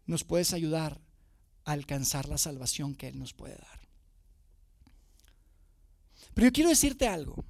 nos 0.09 0.25
puedes 0.25 0.53
ayudar 0.53 1.01
a 1.65 1.73
alcanzar 1.73 2.29
la 2.29 2.39
salvación 2.39 2.97
que 2.97 3.09
Él 3.09 3.19
nos 3.19 3.35
puede 3.35 3.55
dar. 3.55 3.81
Pero 6.35 6.49
yo 6.49 6.53
quiero 6.53 6.71
decirte 6.71 7.07
algo. 7.07 7.45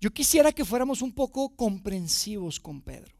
Yo 0.00 0.12
quisiera 0.12 0.52
que 0.52 0.64
fuéramos 0.64 1.02
un 1.02 1.12
poco 1.12 1.56
comprensivos 1.56 2.60
con 2.60 2.80
Pedro. 2.80 3.14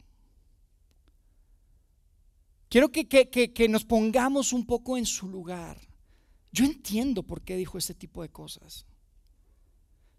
Quiero 2.69 2.91
que, 2.91 3.07
que, 3.09 3.69
nos 3.69 3.85
pongamos 3.85 4.53
un 4.53 4.65
poco 4.65 4.97
en 4.97 5.07
su 5.07 5.29
lugar. 5.29 5.81
Yo 6.53 6.65
entiendo 6.65 7.23
por 7.23 7.43
qué 7.43 7.57
dijo 7.57 7.79
ese 7.79 7.95
tipo 7.95 8.23
de 8.23 8.29
cosas. 8.29 8.87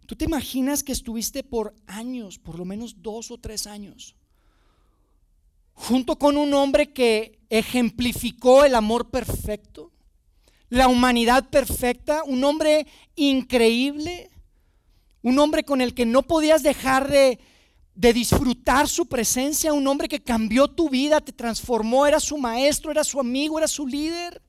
¿Tú 0.06 0.16
te 0.16 0.24
imaginas 0.24 0.82
que 0.82 0.92
estuviste 0.92 1.42
por 1.44 1.74
años, 1.86 2.38
por 2.38 2.58
lo 2.58 2.64
menos 2.64 3.00
dos 3.02 3.30
o 3.30 3.38
tres 3.38 3.66
años, 3.66 4.16
junto 5.78 6.18
con 6.18 6.36
un 6.36 6.52
hombre 6.54 6.92
que 6.92 7.38
ejemplificó 7.48 8.64
el 8.64 8.74
amor 8.74 9.10
perfecto, 9.10 9.90
la 10.68 10.88
humanidad 10.88 11.48
perfecta, 11.48 12.22
un 12.24 12.44
hombre 12.44 12.86
increíble? 13.16 14.30
un 15.22 15.38
hombre 15.38 15.64
con 15.64 15.80
el 15.80 15.94
que 15.94 16.06
no 16.06 16.22
podías 16.22 16.62
dejar 16.62 17.10
de, 17.10 17.38
disfrutar 17.94 18.88
su 18.88 19.06
presencia, 19.06 19.72
un 19.72 19.86
hombre 19.86 20.08
que 20.08 20.22
cambió 20.22 20.68
tu 20.68 20.88
vida, 20.88 21.20
te 21.20 21.32
transformó, 21.32 22.06
era 22.06 22.20
su 22.20 22.38
maestro, 22.38 22.90
era 22.90 23.02
su 23.02 23.18
amigo, 23.18 23.58
era 23.58 23.66
su 23.66 23.86
líder. 23.86 24.40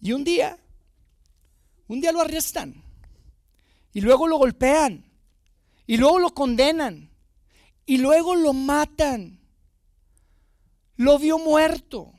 Y 0.00 0.12
un 0.12 0.22
día, 0.22 0.58
un 1.88 2.00
día 2.00 2.12
lo 2.12 2.20
arrestan 2.20 2.82
y 3.92 4.00
luego 4.00 4.28
lo 4.28 4.36
golpean 4.36 5.04
y 5.86 5.96
luego 5.96 6.18
lo 6.18 6.30
condenan 6.30 7.10
y 7.84 7.98
luego 7.98 8.34
lo 8.34 8.52
matan. 8.52 9.40
Lo 10.96 11.18
vio 11.18 11.38
muerto, 11.38 12.12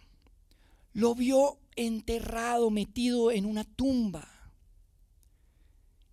lo 0.93 1.15
vio 1.15 1.59
enterrado, 1.75 2.69
metido 2.69 3.31
en 3.31 3.45
una 3.45 3.63
tumba. 3.63 4.27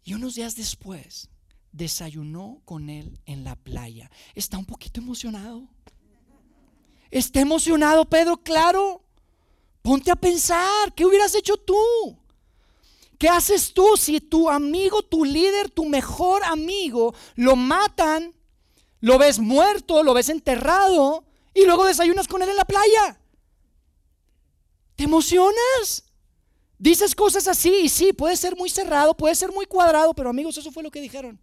Y 0.05 0.15
unos 0.15 0.35
días 0.35 0.57
después 0.57 1.29
desayunó 1.73 2.61
con 2.65 2.91
él 2.91 3.19
en 3.27 3.45
la 3.45 3.57
playa. 3.57 4.11
Está 4.35 4.59
un 4.59 4.65
poquito 4.65 5.01
emocionado. 5.01 5.69
Está 7.11 7.41
emocionado, 7.41 8.05
Pedro, 8.05 8.37
claro. 8.39 9.03
Ponte 9.83 10.11
a 10.11 10.17
pensar, 10.17 10.95
¿qué 10.95 11.05
hubieras 11.05 11.35
hecho 11.35 11.57
tú? 11.57 12.17
¿Qué 13.19 13.29
haces 13.29 13.73
tú 13.73 13.97
si 13.97 14.21
tu 14.21 14.49
amigo, 14.49 15.03
tu 15.03 15.25
líder, 15.25 15.71
tu 15.71 15.85
mejor 15.85 16.43
amigo 16.45 17.15
lo 17.37 17.55
matan, 17.55 18.35
lo 19.01 19.19
ves 19.19 19.39
muerto, 19.39 20.03
lo 20.03 20.15
ves 20.15 20.29
enterrado 20.29 21.25
y 21.55 21.65
luego 21.65 21.85
desayunas 21.85 22.29
con 22.29 22.43
él 22.43 22.49
en 22.49 22.57
la 22.57 22.65
playa? 22.65 23.19
¿Te 24.97 25.05
emocionas? 25.05 26.05
Dices 26.79 27.15
cosas 27.15 27.47
así 27.47 27.73
y 27.85 27.89
sí, 27.89 28.13
puede 28.13 28.37
ser 28.37 28.57
muy 28.57 28.69
cerrado, 28.69 29.15
puede 29.15 29.35
ser 29.35 29.53
muy 29.53 29.67
cuadrado, 29.67 30.15
pero 30.15 30.31
amigos, 30.31 30.59
eso 30.59 30.73
fue 30.73 30.83
lo 30.83 30.91
que 30.91 31.01
dijeron. 31.01 31.39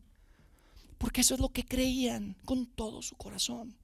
Porque 0.97 1.21
eso 1.21 1.33
es 1.33 1.39
lo 1.39 1.49
que 1.49 1.65
creían 1.65 2.35
con 2.43 2.65
todo 2.65 3.01
su 3.01 3.15
corazón. 3.15 3.75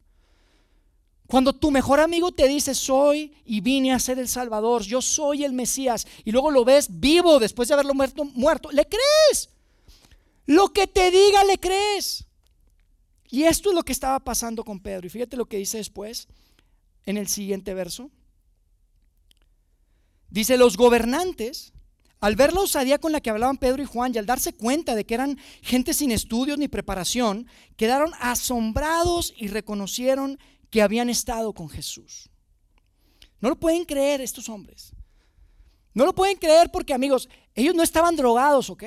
Cuando 1.28 1.54
tu 1.54 1.72
mejor 1.72 2.00
amigo 2.00 2.32
te 2.32 2.48
dice, 2.48 2.76
soy 2.76 3.34
y 3.46 3.62
vine 3.62 3.94
a 3.94 4.00
ser 4.00 4.20
el 4.20 4.28
Salvador, 4.28 4.84
yo 4.84 5.02
soy 5.02 5.44
el 5.44 5.54
Mesías, 5.54 6.06
y 6.24 6.32
luego 6.32 6.52
lo 6.52 6.64
ves 6.66 6.88
vivo 6.90 7.40
después 7.40 7.68
de 7.68 7.74
haberlo 7.74 7.94
muerto, 7.94 8.26
muerto, 8.26 8.72
¿le 8.72 8.86
crees? 8.86 9.50
Lo 10.46 10.74
que 10.74 10.86
te 10.88 11.10
diga, 11.10 11.44
le 11.46 11.58
crees. 11.58 12.25
Y 13.36 13.44
esto 13.44 13.68
es 13.68 13.76
lo 13.76 13.84
que 13.84 13.92
estaba 13.92 14.18
pasando 14.22 14.64
con 14.64 14.80
Pedro. 14.80 15.06
Y 15.06 15.10
fíjate 15.10 15.36
lo 15.36 15.46
que 15.46 15.58
dice 15.58 15.78
después 15.78 16.30
en 17.06 17.18
el 17.18 17.28
siguiente 17.28 17.74
verso. 17.74 18.10
Dice, 20.30 20.58
los 20.58 20.78
gobernantes, 20.78 21.74
al 22.22 22.38
ver 22.38 22.54
la 22.54 22.62
osadía 22.62 22.98
con 22.98 23.12
la 23.12 23.20
que 23.20 23.30
hablaban 23.30 23.58
Pedro 23.58 23.84
y 23.84 23.88
Juan 23.88 24.14
y 24.16 24.20
al 24.20 24.26
darse 24.26 24.54
cuenta 24.54 24.96
de 24.96 25.06
que 25.06 25.16
eran 25.16 25.38
gente 25.62 25.94
sin 25.94 26.12
estudios 26.12 26.58
ni 26.58 26.70
preparación, 26.70 27.46
quedaron 27.76 28.14
asombrados 28.22 29.34
y 29.36 29.50
reconocieron 29.50 30.40
que 30.70 30.82
habían 30.82 31.10
estado 31.10 31.52
con 31.52 31.68
Jesús. 31.68 32.30
No 33.42 33.50
lo 33.50 33.60
pueden 33.60 33.84
creer 33.84 34.22
estos 34.22 34.48
hombres. 34.48 34.94
No 35.94 36.06
lo 36.06 36.16
pueden 36.16 36.38
creer 36.38 36.72
porque, 36.72 36.94
amigos, 36.94 37.28
ellos 37.54 37.76
no 37.76 37.84
estaban 37.84 38.16
drogados, 38.16 38.70
¿ok? 38.70 38.86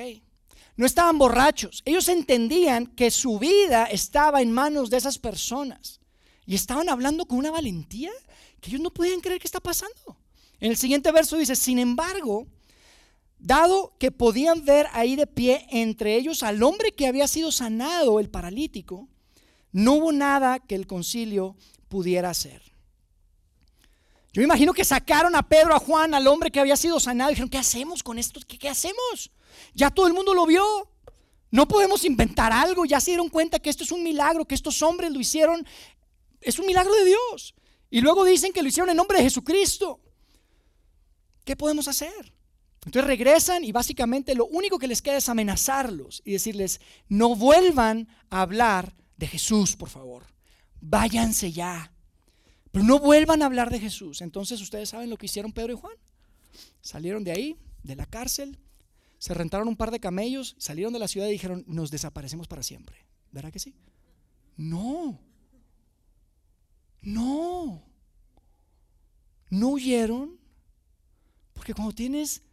No 0.79 0.85
estaban 0.85 1.17
borrachos. 1.17 1.81
Ellos 1.83 2.07
entendían 2.07 2.87
que 2.87 3.11
su 3.11 3.37
vida 3.37 3.87
estaba 3.87 4.41
en 4.41 4.49
manos 4.53 4.89
de 4.89 4.95
esas 4.95 5.17
personas. 5.17 5.99
Y 6.45 6.55
estaban 6.55 6.87
hablando 6.87 7.25
con 7.25 7.37
una 7.37 7.51
valentía 7.51 8.11
que 8.61 8.69
ellos 8.69 8.79
no 8.79 8.89
podían 8.89 9.19
creer 9.19 9.41
que 9.41 9.47
está 9.47 9.59
pasando. 9.59 10.15
En 10.61 10.71
el 10.71 10.77
siguiente 10.77 11.11
verso 11.11 11.35
dice, 11.35 11.57
sin 11.57 11.79
embargo, 11.79 12.47
dado 13.39 13.93
que 13.99 14.09
podían 14.09 14.63
ver 14.63 14.87
ahí 14.93 15.17
de 15.17 15.27
pie 15.27 15.67
entre 15.69 16.15
ellos 16.15 16.43
al 16.43 16.63
hombre 16.63 16.93
que 16.93 17.07
había 17.07 17.27
sido 17.27 17.51
sanado, 17.51 18.21
el 18.21 18.29
paralítico, 18.29 19.09
no 19.73 19.95
hubo 19.95 20.13
nada 20.13 20.59
que 20.59 20.75
el 20.75 20.87
concilio 20.87 21.57
pudiera 21.89 22.29
hacer. 22.29 22.61
Yo 24.31 24.41
imagino 24.41 24.71
que 24.73 24.85
sacaron 24.85 25.35
a 25.35 25.43
Pedro, 25.43 25.75
a 25.75 25.79
Juan, 25.79 26.13
al 26.13 26.25
hombre 26.27 26.51
que 26.51 26.61
había 26.61 26.77
sido 26.77 27.01
sanado, 27.01 27.31
y 27.31 27.33
dijeron, 27.33 27.49
¿qué 27.49 27.57
hacemos 27.57 28.01
con 28.01 28.17
esto? 28.17 28.39
¿Qué, 28.47 28.57
¿Qué 28.57 28.69
hacemos? 28.69 29.29
Ya 29.79 29.89
todo 29.89 30.07
el 30.07 30.13
mundo 30.13 30.33
lo 30.33 30.45
vio. 30.45 30.61
No 31.51 31.65
podemos 31.65 32.03
inventar 32.03 32.51
algo, 32.51 32.83
ya 32.83 32.99
se 32.99 33.11
dieron 33.11 33.29
cuenta 33.29 33.59
que 33.59 33.69
esto 33.69 33.85
es 33.85 33.91
un 33.93 34.03
milagro, 34.03 34.43
que 34.45 34.53
estos 34.53 34.81
hombres 34.81 35.09
lo 35.09 35.19
hicieron, 35.21 35.65
es 36.41 36.59
un 36.59 36.65
milagro 36.65 36.93
de 36.93 37.05
Dios. 37.05 37.55
Y 37.89 38.01
luego 38.01 38.25
dicen 38.25 38.51
que 38.51 38.61
lo 38.61 38.67
hicieron 38.67 38.89
en 38.89 38.97
nombre 38.97 39.17
de 39.17 39.23
Jesucristo. 39.23 40.01
¿Qué 41.45 41.55
podemos 41.55 41.87
hacer? 41.87 42.33
Entonces 42.85 43.07
regresan 43.07 43.63
y 43.63 43.71
básicamente 43.71 44.35
lo 44.35 44.47
único 44.47 44.79
que 44.79 44.87
les 44.87 45.01
queda 45.01 45.15
es 45.15 45.29
amenazarlos 45.29 46.21
y 46.25 46.33
decirles, 46.33 46.81
no 47.07 47.33
vuelvan 47.35 48.09
a 48.29 48.41
hablar 48.41 48.93
de 49.15 49.27
Jesús, 49.27 49.77
por 49.77 49.89
favor. 49.89 50.25
Váyanse 50.81 51.53
ya. 51.53 51.93
Pero 52.71 52.83
no 52.83 52.99
vuelvan 52.99 53.41
a 53.41 53.45
hablar 53.45 53.69
de 53.69 53.79
Jesús. 53.79 54.21
Entonces 54.21 54.59
ustedes 54.59 54.89
saben 54.89 55.09
lo 55.09 55.17
que 55.17 55.27
hicieron 55.27 55.53
Pedro 55.53 55.71
y 55.71 55.77
Juan. 55.77 55.95
Salieron 56.81 57.23
de 57.23 57.31
ahí, 57.31 57.57
de 57.81 57.95
la 57.95 58.05
cárcel, 58.05 58.59
se 59.19 59.33
rentaron 59.33 59.67
un 59.67 59.75
par 59.75 59.91
de 59.91 59.99
camellos, 59.99 60.55
salieron 60.57 60.93
de 60.93 60.99
la 60.99 61.09
ciudad 61.09 61.27
y 61.27 61.31
dijeron, 61.31 61.65
nos 61.67 61.91
desaparecemos 61.91 62.47
para 62.47 62.63
siempre. 62.63 63.05
¿Verdad 63.31 63.51
que 63.51 63.59
sí? 63.59 63.75
No. 64.55 65.19
No. 67.01 67.83
No 69.49 69.67
huyeron. 69.67 70.39
Porque 71.53 71.73
cuando 71.73 71.93
tienes 71.93 72.43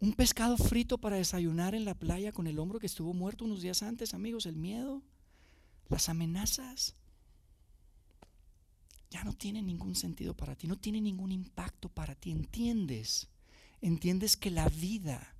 un 0.00 0.14
pescado 0.14 0.56
frito 0.56 0.96
para 0.96 1.16
desayunar 1.16 1.74
en 1.74 1.84
la 1.84 1.94
playa 1.94 2.32
con 2.32 2.46
el 2.46 2.58
hombro 2.58 2.78
que 2.78 2.86
estuvo 2.86 3.12
muerto 3.12 3.44
unos 3.44 3.60
días 3.60 3.82
antes, 3.82 4.14
amigos, 4.14 4.46
el 4.46 4.56
miedo, 4.56 5.02
las 5.88 6.08
amenazas, 6.08 6.94
ya 9.10 9.24
no 9.24 9.34
tiene 9.34 9.62
ningún 9.62 9.94
sentido 9.94 10.34
para 10.34 10.56
ti, 10.56 10.66
no 10.66 10.78
tiene 10.78 11.02
ningún 11.02 11.32
impacto 11.32 11.90
para 11.90 12.14
ti. 12.14 12.30
¿Entiendes? 12.30 13.28
Entiendes 13.86 14.36
que 14.36 14.50
la 14.50 14.68
vida 14.68 15.36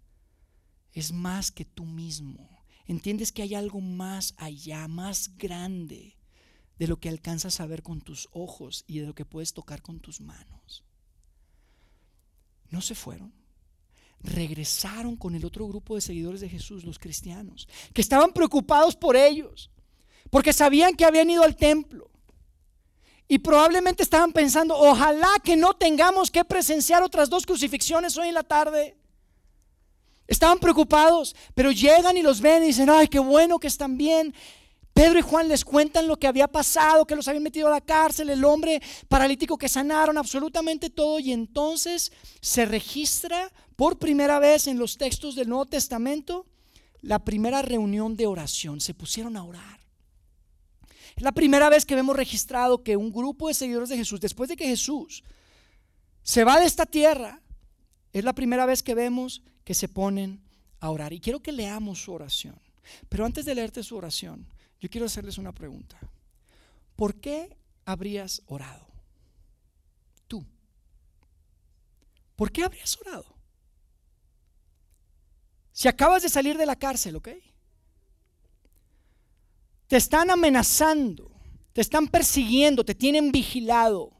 es 0.92 1.10
más 1.10 1.50
que 1.50 1.64
tú 1.64 1.84
mismo. 1.84 2.62
Entiendes 2.86 3.32
que 3.32 3.42
hay 3.42 3.56
algo 3.56 3.80
más 3.80 4.34
allá, 4.36 4.86
más 4.86 5.36
grande 5.36 6.16
de 6.78 6.86
lo 6.86 7.00
que 7.00 7.08
alcanzas 7.08 7.58
a 7.58 7.66
ver 7.66 7.82
con 7.82 8.00
tus 8.00 8.28
ojos 8.30 8.84
y 8.86 9.00
de 9.00 9.08
lo 9.08 9.16
que 9.16 9.24
puedes 9.24 9.52
tocar 9.52 9.82
con 9.82 9.98
tus 9.98 10.20
manos. 10.20 10.84
No 12.70 12.80
se 12.82 12.94
fueron. 12.94 13.34
Regresaron 14.20 15.16
con 15.16 15.34
el 15.34 15.44
otro 15.44 15.66
grupo 15.66 15.96
de 15.96 16.00
seguidores 16.00 16.40
de 16.40 16.48
Jesús, 16.48 16.84
los 16.84 17.00
cristianos, 17.00 17.66
que 17.92 18.00
estaban 18.00 18.32
preocupados 18.32 18.94
por 18.94 19.16
ellos, 19.16 19.72
porque 20.30 20.52
sabían 20.52 20.94
que 20.94 21.04
habían 21.04 21.30
ido 21.30 21.42
al 21.42 21.56
templo, 21.56 22.12
y 23.28 23.38
probablemente 23.38 24.02
estaban 24.02 24.32
pensando, 24.32 24.76
ojalá 24.76 25.28
que 25.42 25.56
no 25.56 25.74
tengamos 25.74 26.30
que 26.30 26.44
presenciar 26.44 27.02
otras 27.02 27.28
dos 27.28 27.44
crucifixiones 27.44 28.16
hoy 28.16 28.28
en 28.28 28.34
la 28.34 28.44
tarde. 28.44 28.96
Estaban 30.28 30.58
preocupados, 30.58 31.34
pero 31.54 31.72
llegan 31.72 32.16
y 32.16 32.22
los 32.22 32.40
ven 32.40 32.62
y 32.62 32.66
dicen, 32.66 32.90
ay, 32.90 33.08
qué 33.08 33.18
bueno 33.18 33.58
que 33.58 33.66
están 33.66 33.96
bien. 33.96 34.34
Pedro 34.92 35.18
y 35.18 35.22
Juan 35.22 35.48
les 35.48 35.64
cuentan 35.64 36.06
lo 36.06 36.16
que 36.16 36.26
había 36.26 36.48
pasado, 36.48 37.06
que 37.06 37.14
los 37.14 37.28
habían 37.28 37.42
metido 37.42 37.68
a 37.68 37.72
la 37.72 37.80
cárcel, 37.80 38.30
el 38.30 38.44
hombre 38.44 38.80
paralítico 39.08 39.58
que 39.58 39.68
sanaron, 39.68 40.16
absolutamente 40.16 40.88
todo. 40.88 41.18
Y 41.18 41.32
entonces 41.32 42.12
se 42.40 42.64
registra 42.64 43.52
por 43.76 43.98
primera 43.98 44.38
vez 44.38 44.66
en 44.68 44.78
los 44.78 44.96
textos 44.96 45.34
del 45.34 45.48
Nuevo 45.48 45.66
Testamento 45.66 46.46
la 47.02 47.18
primera 47.18 47.60
reunión 47.62 48.16
de 48.16 48.26
oración. 48.26 48.80
Se 48.80 48.94
pusieron 48.94 49.36
a 49.36 49.44
orar. 49.44 49.75
Es 51.16 51.22
la 51.22 51.32
primera 51.32 51.70
vez 51.70 51.86
que 51.86 51.94
vemos 51.94 52.14
registrado 52.14 52.82
que 52.82 52.96
un 52.96 53.10
grupo 53.10 53.48
de 53.48 53.54
seguidores 53.54 53.88
de 53.88 53.96
Jesús, 53.96 54.20
después 54.20 54.50
de 54.50 54.56
que 54.56 54.66
Jesús 54.66 55.24
se 56.22 56.44
va 56.44 56.60
de 56.60 56.66
esta 56.66 56.84
tierra, 56.84 57.40
es 58.12 58.22
la 58.22 58.34
primera 58.34 58.66
vez 58.66 58.82
que 58.82 58.94
vemos 58.94 59.42
que 59.64 59.74
se 59.74 59.88
ponen 59.88 60.42
a 60.80 60.90
orar. 60.90 61.12
Y 61.12 61.20
quiero 61.20 61.40
que 61.40 61.52
leamos 61.52 62.02
su 62.02 62.12
oración. 62.12 62.60
Pero 63.08 63.24
antes 63.24 63.44
de 63.46 63.54
leerte 63.54 63.82
su 63.82 63.96
oración, 63.96 64.46
yo 64.78 64.90
quiero 64.90 65.06
hacerles 65.06 65.38
una 65.38 65.52
pregunta. 65.52 65.98
¿Por 66.94 67.14
qué 67.14 67.56
habrías 67.84 68.42
orado? 68.46 68.86
Tú. 70.28 70.44
¿Por 72.36 72.52
qué 72.52 72.62
habrías 72.62 72.96
orado? 72.98 73.26
Si 75.72 75.88
acabas 75.88 76.22
de 76.22 76.28
salir 76.28 76.58
de 76.58 76.66
la 76.66 76.76
cárcel, 76.76 77.16
¿ok? 77.16 77.28
Te 79.88 79.96
están 79.96 80.30
amenazando, 80.30 81.30
te 81.72 81.80
están 81.80 82.08
persiguiendo, 82.08 82.84
te 82.84 82.94
tienen 82.94 83.30
vigilado. 83.30 84.12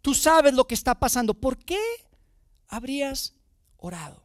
Tú 0.00 0.14
sabes 0.14 0.54
lo 0.54 0.66
que 0.66 0.74
está 0.74 0.94
pasando. 0.94 1.34
¿Por 1.34 1.58
qué 1.58 1.78
habrías 2.68 3.34
orado? 3.76 4.22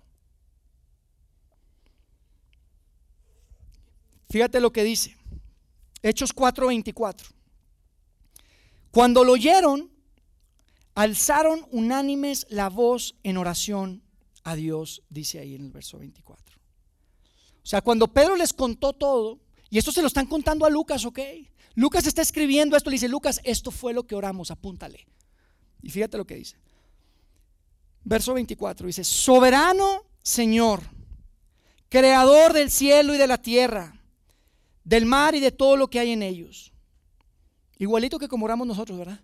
Fíjate 4.29 4.59
lo 4.59 4.71
que 4.71 4.83
dice. 4.83 5.17
Hechos 6.01 6.33
4:24. 6.33 7.33
Cuando 8.91 9.23
lo 9.23 9.33
oyeron, 9.33 9.91
alzaron 10.95 11.67
unánimes 11.71 12.47
la 12.49 12.69
voz 12.69 13.15
en 13.23 13.37
oración 13.37 14.03
a 14.43 14.55
Dios, 14.55 15.03
dice 15.09 15.39
ahí 15.39 15.55
en 15.55 15.65
el 15.65 15.71
verso 15.71 15.99
24. 15.99 16.57
O 16.57 17.69
sea, 17.69 17.81
cuando 17.81 18.07
Pedro 18.07 18.35
les 18.35 18.53
contó 18.53 18.93
todo, 18.93 19.39
y 19.69 19.77
esto 19.77 19.91
se 19.91 20.01
lo 20.01 20.07
están 20.07 20.27
contando 20.27 20.65
a 20.65 20.69
Lucas, 20.69 21.05
¿ok? 21.05 21.19
Lucas 21.75 22.07
está 22.07 22.21
escribiendo 22.21 22.75
esto, 22.75 22.89
le 22.89 22.95
dice, 22.95 23.07
Lucas, 23.07 23.41
esto 23.43 23.71
fue 23.71 23.93
lo 23.93 24.07
que 24.07 24.15
oramos, 24.15 24.51
apúntale. 24.51 25.07
Y 25.81 25.89
fíjate 25.89 26.17
lo 26.17 26.25
que 26.25 26.35
dice. 26.35 26.57
Verso 28.03 28.33
24 28.33 28.87
dice, 28.87 29.03
soberano 29.03 30.07
Señor, 30.27 30.81
creador 31.87 32.51
del 32.51 32.69
cielo 32.69 33.15
y 33.15 33.17
de 33.17 33.27
la 33.27 33.41
tierra, 33.41 34.01
del 34.83 35.05
mar 35.05 35.35
y 35.35 35.39
de 35.39 35.53
todo 35.53 35.77
lo 35.77 35.89
que 35.89 35.99
hay 36.01 36.11
en 36.11 36.21
ellos. 36.21 36.73
Igualito 37.77 38.19
que 38.19 38.27
como 38.27 38.43
oramos 38.43 38.67
nosotros, 38.67 38.97
¿verdad? 38.97 39.21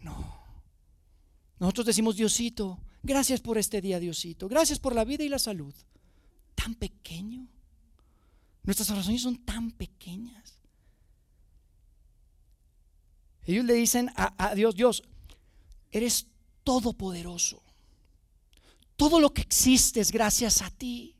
No. 0.00 0.42
Nosotros 1.60 1.86
decimos, 1.86 2.16
Diosito, 2.16 2.80
gracias 3.02 3.40
por 3.40 3.58
este 3.58 3.80
día, 3.80 4.00
Diosito. 4.00 4.48
Gracias 4.48 4.80
por 4.80 4.92
la 4.92 5.04
vida 5.04 5.22
y 5.22 5.28
la 5.28 5.38
salud. 5.38 5.72
Tan 6.56 6.74
pequeño. 6.74 7.46
Nuestras 8.66 8.90
oraciones 8.90 9.22
son 9.22 9.36
tan 9.44 9.70
pequeñas. 9.70 10.58
Ellos 13.44 13.64
le 13.64 13.74
dicen 13.74 14.10
a, 14.16 14.54
Dios, 14.56 14.74
Dios, 14.74 15.04
eres 15.92 16.26
todopoderoso. 16.64 17.62
Todo 18.96 19.20
lo 19.20 19.32
que 19.32 19.42
existe 19.42 20.00
es 20.00 20.10
gracias 20.10 20.62
a 20.62 20.70
ti. 20.70 21.14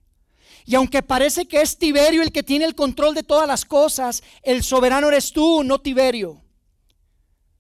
Y 0.65 0.75
aunque 0.75 1.05
parece 1.05 1.47
que 1.47 1.61
es 1.61 1.79
Tiberio 1.79 2.23
el 2.23 2.33
que 2.33 2.43
tiene 2.43 2.65
el 2.65 2.75
control 2.75 3.15
de 3.15 3.23
todas 3.23 3.47
las 3.47 3.65
cosas, 3.65 4.25
el 4.43 4.65
soberano 4.65 5.09
eres 5.09 5.31
tú, 5.31 5.63
no 5.63 5.81
Tiberio, 5.81 6.43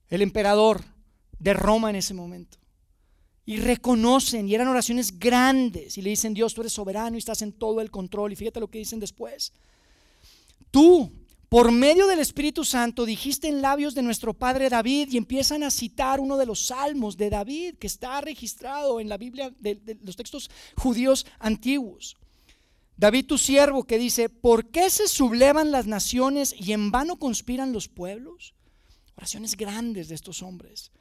el 0.08 0.22
emperador 0.22 0.82
de 1.38 1.54
Roma 1.54 1.90
en 1.90 1.96
ese 1.96 2.12
momento. 2.12 2.58
Y 3.44 3.58
reconocen, 3.58 4.48
y 4.48 4.56
eran 4.56 4.66
oraciones 4.66 5.16
grandes, 5.16 5.96
y 5.96 6.02
le 6.02 6.10
dicen, 6.10 6.34
Dios, 6.34 6.54
tú 6.54 6.62
eres 6.62 6.72
soberano 6.72 7.14
y 7.14 7.18
estás 7.20 7.42
en 7.42 7.52
todo 7.52 7.80
el 7.80 7.92
control. 7.92 8.32
Y 8.32 8.36
fíjate 8.36 8.58
lo 8.58 8.68
que 8.68 8.78
dicen 8.78 8.98
después. 8.98 9.52
Tú, 10.76 11.10
por 11.48 11.72
medio 11.72 12.06
del 12.06 12.18
Espíritu 12.18 12.62
Santo, 12.62 13.06
dijiste 13.06 13.48
en 13.48 13.62
labios 13.62 13.94
de 13.94 14.02
nuestro 14.02 14.34
padre 14.34 14.68
David 14.68 15.08
y 15.10 15.16
empiezan 15.16 15.62
a 15.62 15.70
citar 15.70 16.20
uno 16.20 16.36
de 16.36 16.44
los 16.44 16.66
salmos 16.66 17.16
de 17.16 17.30
David 17.30 17.76
que 17.76 17.86
está 17.86 18.20
registrado 18.20 19.00
en 19.00 19.08
la 19.08 19.16
Biblia 19.16 19.50
de, 19.58 19.98
los 20.02 20.16
textos 20.16 20.50
judíos 20.76 21.24
antiguos. 21.38 22.18
David, 22.94 23.24
tu 23.24 23.38
siervo, 23.38 23.84
que 23.84 23.96
dice, 23.96 24.28
¿por 24.28 24.70
qué 24.70 24.90
se 24.90 25.08
sublevan 25.08 25.70
las 25.70 25.86
naciones 25.86 26.54
y 26.58 26.74
en 26.74 26.90
vano 26.90 27.18
conspiran 27.18 27.72
los 27.72 27.88
pueblos? 27.88 28.52
Oraciones 29.16 29.56
grandes 29.56 30.08
de 30.08 30.14
estos 30.14 30.42
hombres. 30.42 30.92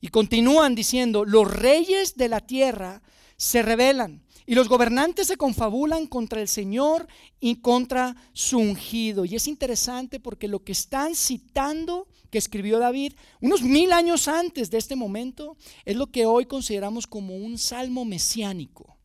Y 0.00 0.08
continúan 0.08 0.74
diciendo, 0.74 1.26
los 1.26 1.52
reyes 1.52 2.16
de 2.16 2.28
la 2.30 2.40
tierra 2.40 3.02
se 3.38 3.62
rebelan 3.62 4.20
y 4.44 4.54
los 4.54 4.68
gobernantes 4.68 5.28
se 5.28 5.36
confabulan 5.36 6.06
contra 6.06 6.40
el 6.40 6.48
Señor 6.48 7.06
y 7.38 7.56
contra 7.56 8.16
su 8.32 8.58
ungido. 8.58 9.24
Y 9.24 9.36
es 9.36 9.46
interesante 9.46 10.20
porque 10.20 10.48
lo 10.48 10.64
que 10.64 10.72
están 10.72 11.14
citando 11.14 12.08
que 12.30 12.38
escribió 12.38 12.78
David 12.78 13.14
unos 13.40 13.62
mil 13.62 13.92
años 13.92 14.28
antes 14.28 14.70
de 14.70 14.78
este 14.78 14.96
momento 14.96 15.56
es 15.84 15.96
lo 15.96 16.08
que 16.08 16.26
hoy 16.26 16.46
consideramos 16.46 17.06
como 17.06 17.36
un 17.36 17.58
salmo 17.58 18.04
mesiánico. 18.04 18.97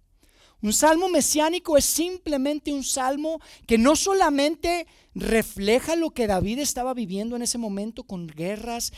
Un 0.63 0.71
salmo 0.71 1.09
mesiánico 1.09 1.75
es 1.77 1.83
simplemente 1.83 2.71
un 2.71 2.85
salmo 2.85 3.41
que 3.67 3.77
no 3.77 3.97
solamente 3.97 4.87
refleja 5.13 5.97
lo 5.97 6.11
que 6.11 6.25
David 6.25 6.59
estaba 6.59 6.93
viviendo 6.93 7.35
en 7.35 7.41
ese 7.41 7.57
momento 7.57 8.05
con 8.05 8.27
guerras 8.27 8.93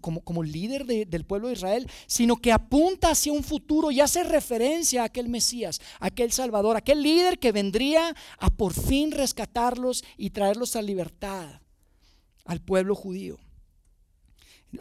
como, 0.00 0.20
como, 0.20 0.44
líder 0.44 0.86
del 0.86 1.24
pueblo 1.24 1.48
de 1.48 1.54
Israel, 1.54 1.90
sino 2.06 2.36
que 2.36 2.52
apunta 2.52 3.10
hacia 3.10 3.32
un 3.32 3.42
futuro 3.42 3.90
y 3.90 4.00
hace 4.00 4.22
referencia 4.22 5.02
a 5.02 5.06
aquel 5.06 5.28
Mesías, 5.28 5.80
a 5.98 6.06
aquel 6.06 6.30
Salvador, 6.30 6.76
aquel 6.76 7.02
líder 7.02 7.40
que 7.40 7.50
vendría 7.50 8.14
a 8.38 8.50
por 8.50 8.72
fin 8.72 9.10
rescatarlos 9.10 10.04
y 10.16 10.30
traerlos 10.30 10.76
a 10.76 10.82
libertad 10.82 11.60
al 12.44 12.60
pueblo 12.60 12.94
judío. 12.94 13.40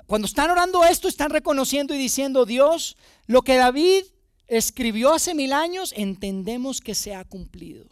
Cuando 0.05 0.27
están 0.27 0.51
orando 0.51 0.83
esto, 0.83 1.07
están 1.07 1.31
reconociendo 1.31 1.95
y 1.95 1.97
diciendo, 1.97 2.45
Dios, 2.45 2.97
lo 3.25 3.41
que 3.41 3.55
David 3.55 4.03
escribió 4.47 5.13
hace 5.13 5.33
mil 5.33 5.53
años, 5.53 5.93
entendemos 5.95 6.81
que 6.81 6.95
se 6.95 7.15
ha 7.15 7.23
cumplido. 7.23 7.85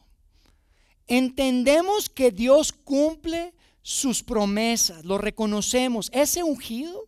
Entendemos 1.08 2.10
que 2.10 2.32
Dios 2.32 2.72
cumple 2.72 3.54
sus 3.82 4.24
promesas, 4.24 5.04
lo 5.04 5.18
reconocemos. 5.18 6.10
Ese 6.14 6.44
ungido 6.44 7.08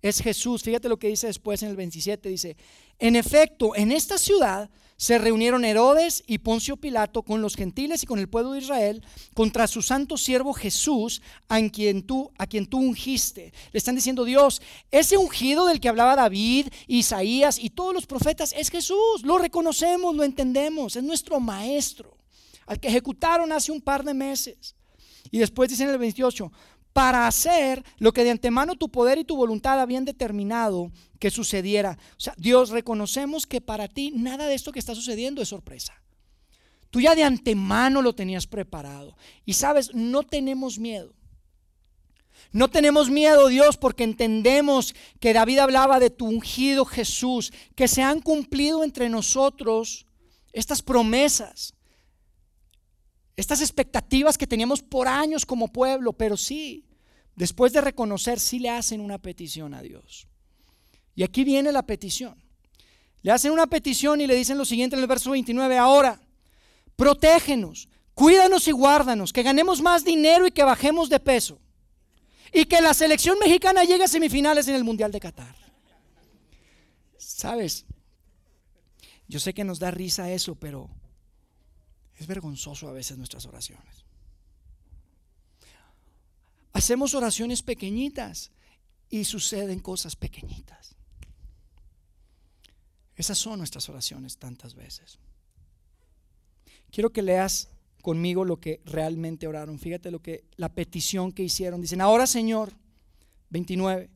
es 0.00 0.20
Jesús. 0.20 0.62
Fíjate 0.62 0.88
lo 0.88 0.98
que 0.98 1.08
dice 1.08 1.26
después 1.26 1.62
en 1.62 1.70
el 1.70 1.76
27. 1.76 2.28
Dice, 2.28 2.56
en 2.98 3.16
efecto, 3.16 3.74
en 3.74 3.90
esta 3.90 4.18
ciudad 4.18 4.70
se 4.96 5.18
reunieron 5.18 5.64
Herodes 5.64 6.22
y 6.26 6.38
Poncio 6.38 6.76
Pilato 6.76 7.22
con 7.22 7.42
los 7.42 7.56
gentiles 7.56 8.02
y 8.02 8.06
con 8.06 8.18
el 8.18 8.28
pueblo 8.28 8.52
de 8.52 8.60
Israel 8.60 9.02
contra 9.34 9.66
su 9.66 9.82
santo 9.82 10.16
siervo 10.16 10.52
Jesús, 10.52 11.20
a 11.48 11.60
quien 11.68 12.02
tú, 12.02 12.30
a 12.38 12.46
quien 12.46 12.66
tú 12.66 12.78
ungiste. 12.78 13.52
Le 13.72 13.78
están 13.78 13.96
diciendo 13.96 14.24
Dios, 14.24 14.62
ese 14.90 15.16
ungido 15.16 15.66
del 15.66 15.80
que 15.80 15.88
hablaba 15.88 16.16
David, 16.16 16.68
Isaías 16.86 17.58
y 17.58 17.70
todos 17.70 17.92
los 17.92 18.06
profetas 18.06 18.54
es 18.56 18.70
Jesús. 18.70 19.22
Lo 19.24 19.38
reconocemos, 19.38 20.14
lo 20.14 20.22
entendemos, 20.22 20.96
es 20.96 21.02
nuestro 21.02 21.40
maestro, 21.40 22.16
al 22.66 22.78
que 22.78 22.88
ejecutaron 22.88 23.52
hace 23.52 23.72
un 23.72 23.80
par 23.80 24.04
de 24.04 24.14
meses. 24.14 24.76
Y 25.30 25.38
después 25.38 25.68
dice 25.68 25.82
en 25.82 25.90
el 25.90 25.98
28, 25.98 26.52
para 26.94 27.26
hacer 27.26 27.84
lo 27.98 28.12
que 28.12 28.24
de 28.24 28.30
antemano 28.30 28.76
tu 28.76 28.88
poder 28.88 29.18
y 29.18 29.24
tu 29.24 29.36
voluntad 29.36 29.80
habían 29.80 30.04
determinado 30.04 30.92
que 31.18 31.30
sucediera. 31.30 31.98
O 32.16 32.20
sea, 32.20 32.34
Dios, 32.38 32.70
reconocemos 32.70 33.46
que 33.46 33.60
para 33.60 33.88
ti 33.88 34.12
nada 34.14 34.46
de 34.46 34.54
esto 34.54 34.70
que 34.72 34.78
está 34.78 34.94
sucediendo 34.94 35.42
es 35.42 35.48
sorpresa. 35.48 35.92
Tú 36.90 37.00
ya 37.00 37.16
de 37.16 37.24
antemano 37.24 38.00
lo 38.00 38.14
tenías 38.14 38.46
preparado. 38.46 39.16
Y 39.44 39.54
sabes, 39.54 39.92
no 39.92 40.22
tenemos 40.22 40.78
miedo. 40.78 41.12
No 42.52 42.70
tenemos 42.70 43.10
miedo, 43.10 43.48
Dios, 43.48 43.76
porque 43.76 44.04
entendemos 44.04 44.94
que 45.18 45.32
David 45.32 45.58
hablaba 45.58 45.98
de 45.98 46.10
tu 46.10 46.26
ungido 46.26 46.84
Jesús, 46.84 47.52
que 47.74 47.88
se 47.88 48.02
han 48.02 48.20
cumplido 48.20 48.84
entre 48.84 49.08
nosotros 49.08 50.06
estas 50.52 50.80
promesas. 50.80 51.74
Estas 53.36 53.60
expectativas 53.60 54.38
que 54.38 54.46
teníamos 54.46 54.82
por 54.82 55.08
años 55.08 55.44
como 55.44 55.68
pueblo, 55.68 56.12
pero 56.12 56.36
sí, 56.36 56.84
después 57.34 57.72
de 57.72 57.80
reconocer, 57.80 58.38
sí 58.38 58.60
le 58.60 58.70
hacen 58.70 59.00
una 59.00 59.18
petición 59.18 59.74
a 59.74 59.82
Dios. 59.82 60.28
Y 61.16 61.22
aquí 61.22 61.44
viene 61.44 61.72
la 61.72 61.84
petición. 61.84 62.42
Le 63.22 63.32
hacen 63.32 63.52
una 63.52 63.66
petición 63.66 64.20
y 64.20 64.26
le 64.26 64.34
dicen 64.34 64.58
lo 64.58 64.64
siguiente 64.64 64.96
en 64.96 65.02
el 65.02 65.08
verso 65.08 65.30
29, 65.30 65.78
ahora, 65.78 66.20
protégenos, 66.94 67.88
cuídanos 68.14 68.68
y 68.68 68.72
guárdanos, 68.72 69.32
que 69.32 69.42
ganemos 69.42 69.80
más 69.80 70.04
dinero 70.04 70.46
y 70.46 70.50
que 70.50 70.62
bajemos 70.62 71.08
de 71.08 71.18
peso. 71.20 71.58
Y 72.52 72.66
que 72.66 72.80
la 72.80 72.94
selección 72.94 73.38
mexicana 73.40 73.82
llegue 73.82 74.04
a 74.04 74.08
semifinales 74.08 74.68
en 74.68 74.76
el 74.76 74.84
Mundial 74.84 75.10
de 75.10 75.18
Qatar. 75.18 75.56
¿Sabes? 77.18 77.84
Yo 79.26 79.40
sé 79.40 79.54
que 79.54 79.64
nos 79.64 79.78
da 79.80 79.90
risa 79.90 80.30
eso, 80.30 80.54
pero 80.54 80.88
es 82.16 82.26
vergonzoso 82.26 82.88
a 82.88 82.92
veces 82.92 83.18
nuestras 83.18 83.46
oraciones. 83.46 84.04
Hacemos 86.72 87.14
oraciones 87.14 87.62
pequeñitas 87.62 88.50
y 89.08 89.24
suceden 89.24 89.78
cosas 89.80 90.16
pequeñitas. 90.16 90.96
Esas 93.16 93.38
son 93.38 93.58
nuestras 93.58 93.88
oraciones 93.88 94.38
tantas 94.38 94.74
veces. 94.74 95.18
Quiero 96.90 97.12
que 97.12 97.22
leas 97.22 97.68
conmigo 98.02 98.44
lo 98.44 98.60
que 98.60 98.80
realmente 98.84 99.46
oraron. 99.46 99.78
Fíjate 99.78 100.10
lo 100.10 100.20
que 100.20 100.44
la 100.56 100.68
petición 100.68 101.32
que 101.32 101.44
hicieron. 101.44 101.80
Dicen, 101.80 102.00
"Ahora, 102.00 102.26
Señor, 102.26 102.72
29, 103.50 104.10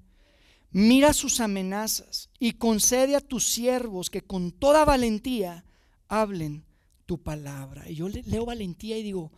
mira 0.71 1.13
sus 1.13 1.41
amenazas 1.41 2.29
y 2.39 2.55
concede 2.55 3.17
a 3.17 3.21
tus 3.21 3.47
siervos 3.47 4.11
que 4.11 4.23
con 4.23 4.53
toda 4.53 4.85
valentía 4.85 5.65
hablen 6.09 6.65
tu 7.09 7.17
palabra. 7.17 7.89
Y 7.89 7.95
yo 7.95 8.09
leo 8.11 8.45
valentía 8.45 8.99
y 8.99 9.03
digo, 9.03 9.33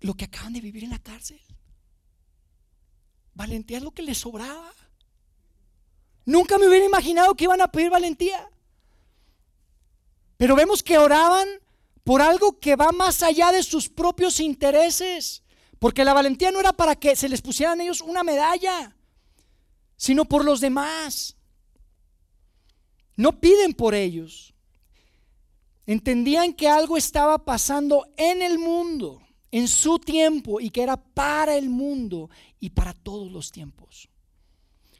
lo 0.00 0.12
que 0.12 0.26
acaban 0.26 0.52
de 0.52 0.60
vivir 0.60 0.84
en 0.84 0.90
la 0.90 0.98
cárcel. 0.98 1.40
Valentía 3.32 3.78
es 3.78 3.82
lo 3.82 3.90
que 3.90 4.02
les 4.02 4.18
sobraba. 4.18 4.74
Nunca 6.26 6.58
me 6.58 6.68
hubiera 6.68 6.84
imaginado 6.84 7.34
que 7.34 7.44
iban 7.44 7.62
a 7.62 7.72
pedir 7.72 7.88
valentía. 7.88 8.46
Pero 10.36 10.54
vemos 10.54 10.82
que 10.82 10.98
oraban 10.98 11.48
por 12.04 12.20
algo 12.20 12.60
que 12.60 12.76
va 12.76 12.92
más 12.92 13.22
allá 13.22 13.50
de 13.50 13.62
sus 13.62 13.88
propios 13.88 14.38
intereses. 14.38 15.42
Porque 15.78 16.04
la 16.04 16.12
valentía 16.12 16.50
no 16.50 16.60
era 16.60 16.74
para 16.74 16.94
que 16.94 17.16
se 17.16 17.30
les 17.30 17.40
pusieran 17.40 17.80
ellos 17.80 18.02
una 18.02 18.22
medalla, 18.22 18.94
sino 19.96 20.26
por 20.26 20.44
los 20.44 20.60
demás. 20.60 21.36
No 23.16 23.40
piden 23.40 23.72
por 23.72 23.94
ellos. 23.94 24.49
Entendían 25.90 26.52
que 26.52 26.68
algo 26.68 26.96
estaba 26.96 27.44
pasando 27.44 28.06
en 28.16 28.42
el 28.42 28.60
mundo, 28.60 29.20
en 29.50 29.66
su 29.66 29.98
tiempo, 29.98 30.60
y 30.60 30.70
que 30.70 30.84
era 30.84 30.96
para 30.96 31.56
el 31.56 31.68
mundo 31.68 32.30
y 32.60 32.70
para 32.70 32.94
todos 32.94 33.32
los 33.32 33.50
tiempos. 33.50 34.08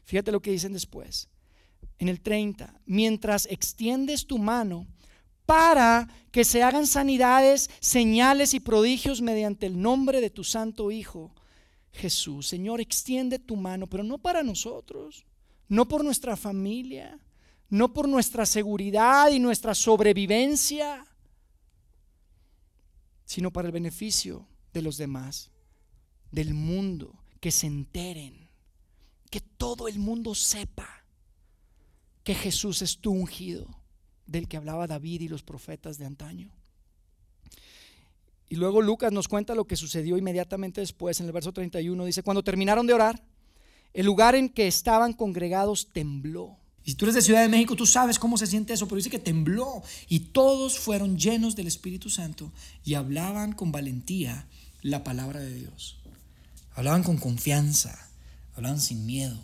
Fíjate 0.03 0.33
lo 0.33 0.43
que 0.43 0.51
dicen 0.51 0.73
después. 0.73 1.29
En 2.01 2.09
el 2.09 2.21
30, 2.21 2.75
mientras 2.87 3.47
extiendes 3.53 4.27
tu 4.27 4.39
mano 4.39 4.89
para 5.47 6.09
que 6.33 6.45
se 6.45 6.65
hagan 6.65 6.89
sanidades, 6.89 7.71
señales 7.79 8.53
y 8.53 8.59
prodigios 8.59 9.23
mediante 9.23 9.67
el 9.67 9.81
nombre 9.81 10.21
de 10.21 10.31
tu 10.31 10.43
santo 10.43 10.91
Hijo, 10.91 11.33
Jesús. 11.93 12.49
Señor, 12.49 12.81
extiende 12.81 13.39
tu 13.39 13.55
mano, 13.55 13.87
pero 13.87 14.03
no 14.03 14.19
para 14.19 14.43
nosotros, 14.43 15.25
no 15.69 15.87
por 15.87 16.03
nuestra 16.03 16.37
familia, 16.37 17.21
no 17.71 17.93
por 17.93 18.09
nuestra 18.09 18.45
seguridad 18.45 19.31
y 19.31 19.39
nuestra 19.39 19.75
sobrevivencia, 19.75 21.07
sino 23.25 23.53
para 23.53 23.69
el 23.69 23.73
beneficio 23.73 24.47
de 24.73 24.83
los 24.83 24.97
demás, 24.97 25.51
del 26.33 26.53
mundo, 26.53 27.15
que 27.41 27.53
se 27.53 27.67
enteren, 27.67 28.49
que 29.31 29.41
todo 29.41 29.89
el 29.89 29.99
mundo 29.99 30.35
sepa 30.35 31.05
que 32.25 32.35
Jesús 32.35 32.83
es 32.83 32.99
tu 32.99 33.13
ungido, 33.13 33.67
del 34.27 34.47
que 34.47 34.57
hablaba 34.57 34.87
David 34.87 35.23
y 35.23 35.29
los 35.29 35.43
profetas 35.43 35.97
de 35.97 36.07
antaño. 36.07 36.53
Y 38.49 38.57
luego 38.57 38.83
Lucas 38.83 39.13
nos 39.13 39.29
cuenta 39.29 39.55
lo 39.55 39.67
que 39.67 39.77
sucedió 39.77 40.17
inmediatamente 40.17 40.81
después, 40.81 41.21
en 41.21 41.27
el 41.27 41.33
verso 41.33 41.53
31, 41.53 42.05
dice, 42.05 42.23
cuando 42.25 42.43
terminaron 42.43 42.87
de 42.87 42.95
orar, 42.95 43.25
el 43.93 44.07
lugar 44.07 44.35
en 44.35 44.49
que 44.49 44.67
estaban 44.67 45.13
congregados 45.13 45.89
tembló 45.93 46.60
y 46.85 46.93
si 46.93 46.97
tú 46.97 47.05
eres 47.05 47.15
de 47.15 47.23
Ciudad 47.23 47.43
de 47.43 47.49
México, 47.49 47.77
tú 47.77 47.87
sabes 47.87 48.19
cómo 48.19 48.39
se 48.39 48.47
siente 48.47 48.73
eso, 48.73 48.87
pero 48.87 48.97
dice 48.97 49.11
que 49.11 49.19
tembló 49.19 49.83
y 50.09 50.21
todos 50.21 50.79
fueron 50.79 51.19
llenos 51.19 51.55
del 51.55 51.67
Espíritu 51.67 52.09
Santo 52.09 52.51
y 52.85 52.95
hablaban 52.95 53.53
con 53.53 53.71
valentía 53.71 54.47
la 54.83 55.05
palabra 55.05 55.41
de 55.41 55.55
Dios. 55.55 55.99
Hablaban 56.75 57.03
con 57.03 57.19
confianza, 57.19 58.09
hablaban 58.57 58.81
sin 58.81 59.05
miedo, 59.05 59.39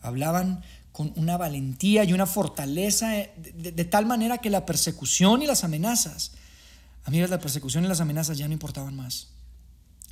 hablaban 0.00 0.62
con 0.92 1.12
una 1.16 1.36
valentía 1.36 2.04
y 2.04 2.12
una 2.12 2.26
fortaleza 2.26 3.08
de, 3.10 3.72
de 3.72 3.84
tal 3.84 4.06
manera 4.06 4.38
que 4.38 4.50
la 4.50 4.64
persecución 4.64 5.42
y 5.42 5.46
las 5.46 5.64
amenazas, 5.64 6.32
amigas, 7.04 7.30
la 7.30 7.40
persecución 7.40 7.84
y 7.84 7.88
las 7.88 8.00
amenazas 8.00 8.38
ya 8.38 8.46
no 8.46 8.54
importaban 8.54 8.94
más. 8.94 9.33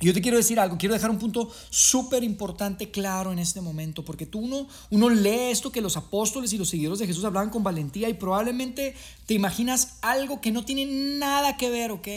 Yo 0.03 0.13
te 0.13 0.21
quiero 0.21 0.37
decir 0.37 0.59
algo, 0.59 0.77
quiero 0.77 0.93
dejar 0.93 1.09
un 1.09 1.19
punto 1.19 1.51
súper 1.69 2.23
importante 2.23 2.91
claro 2.91 3.31
en 3.31 3.39
este 3.39 3.61
momento, 3.61 4.03
porque 4.03 4.25
tú 4.25 4.39
uno, 4.39 4.67
uno 4.89 5.09
lee 5.09 5.51
esto 5.51 5.71
que 5.71 5.81
los 5.81 5.97
apóstoles 5.97 6.53
y 6.53 6.57
los 6.57 6.69
seguidores 6.69 6.99
de 6.99 7.07
Jesús 7.07 7.25
hablaban 7.25 7.49
con 7.49 7.63
valentía 7.63 8.09
y 8.09 8.13
probablemente 8.13 8.95
te 9.25 9.33
imaginas 9.33 9.97
algo 10.01 10.41
que 10.41 10.51
no 10.51 10.65
tiene 10.65 10.85
nada 10.85 11.57
que 11.57 11.69
ver, 11.69 11.91
¿ok? 11.91 12.07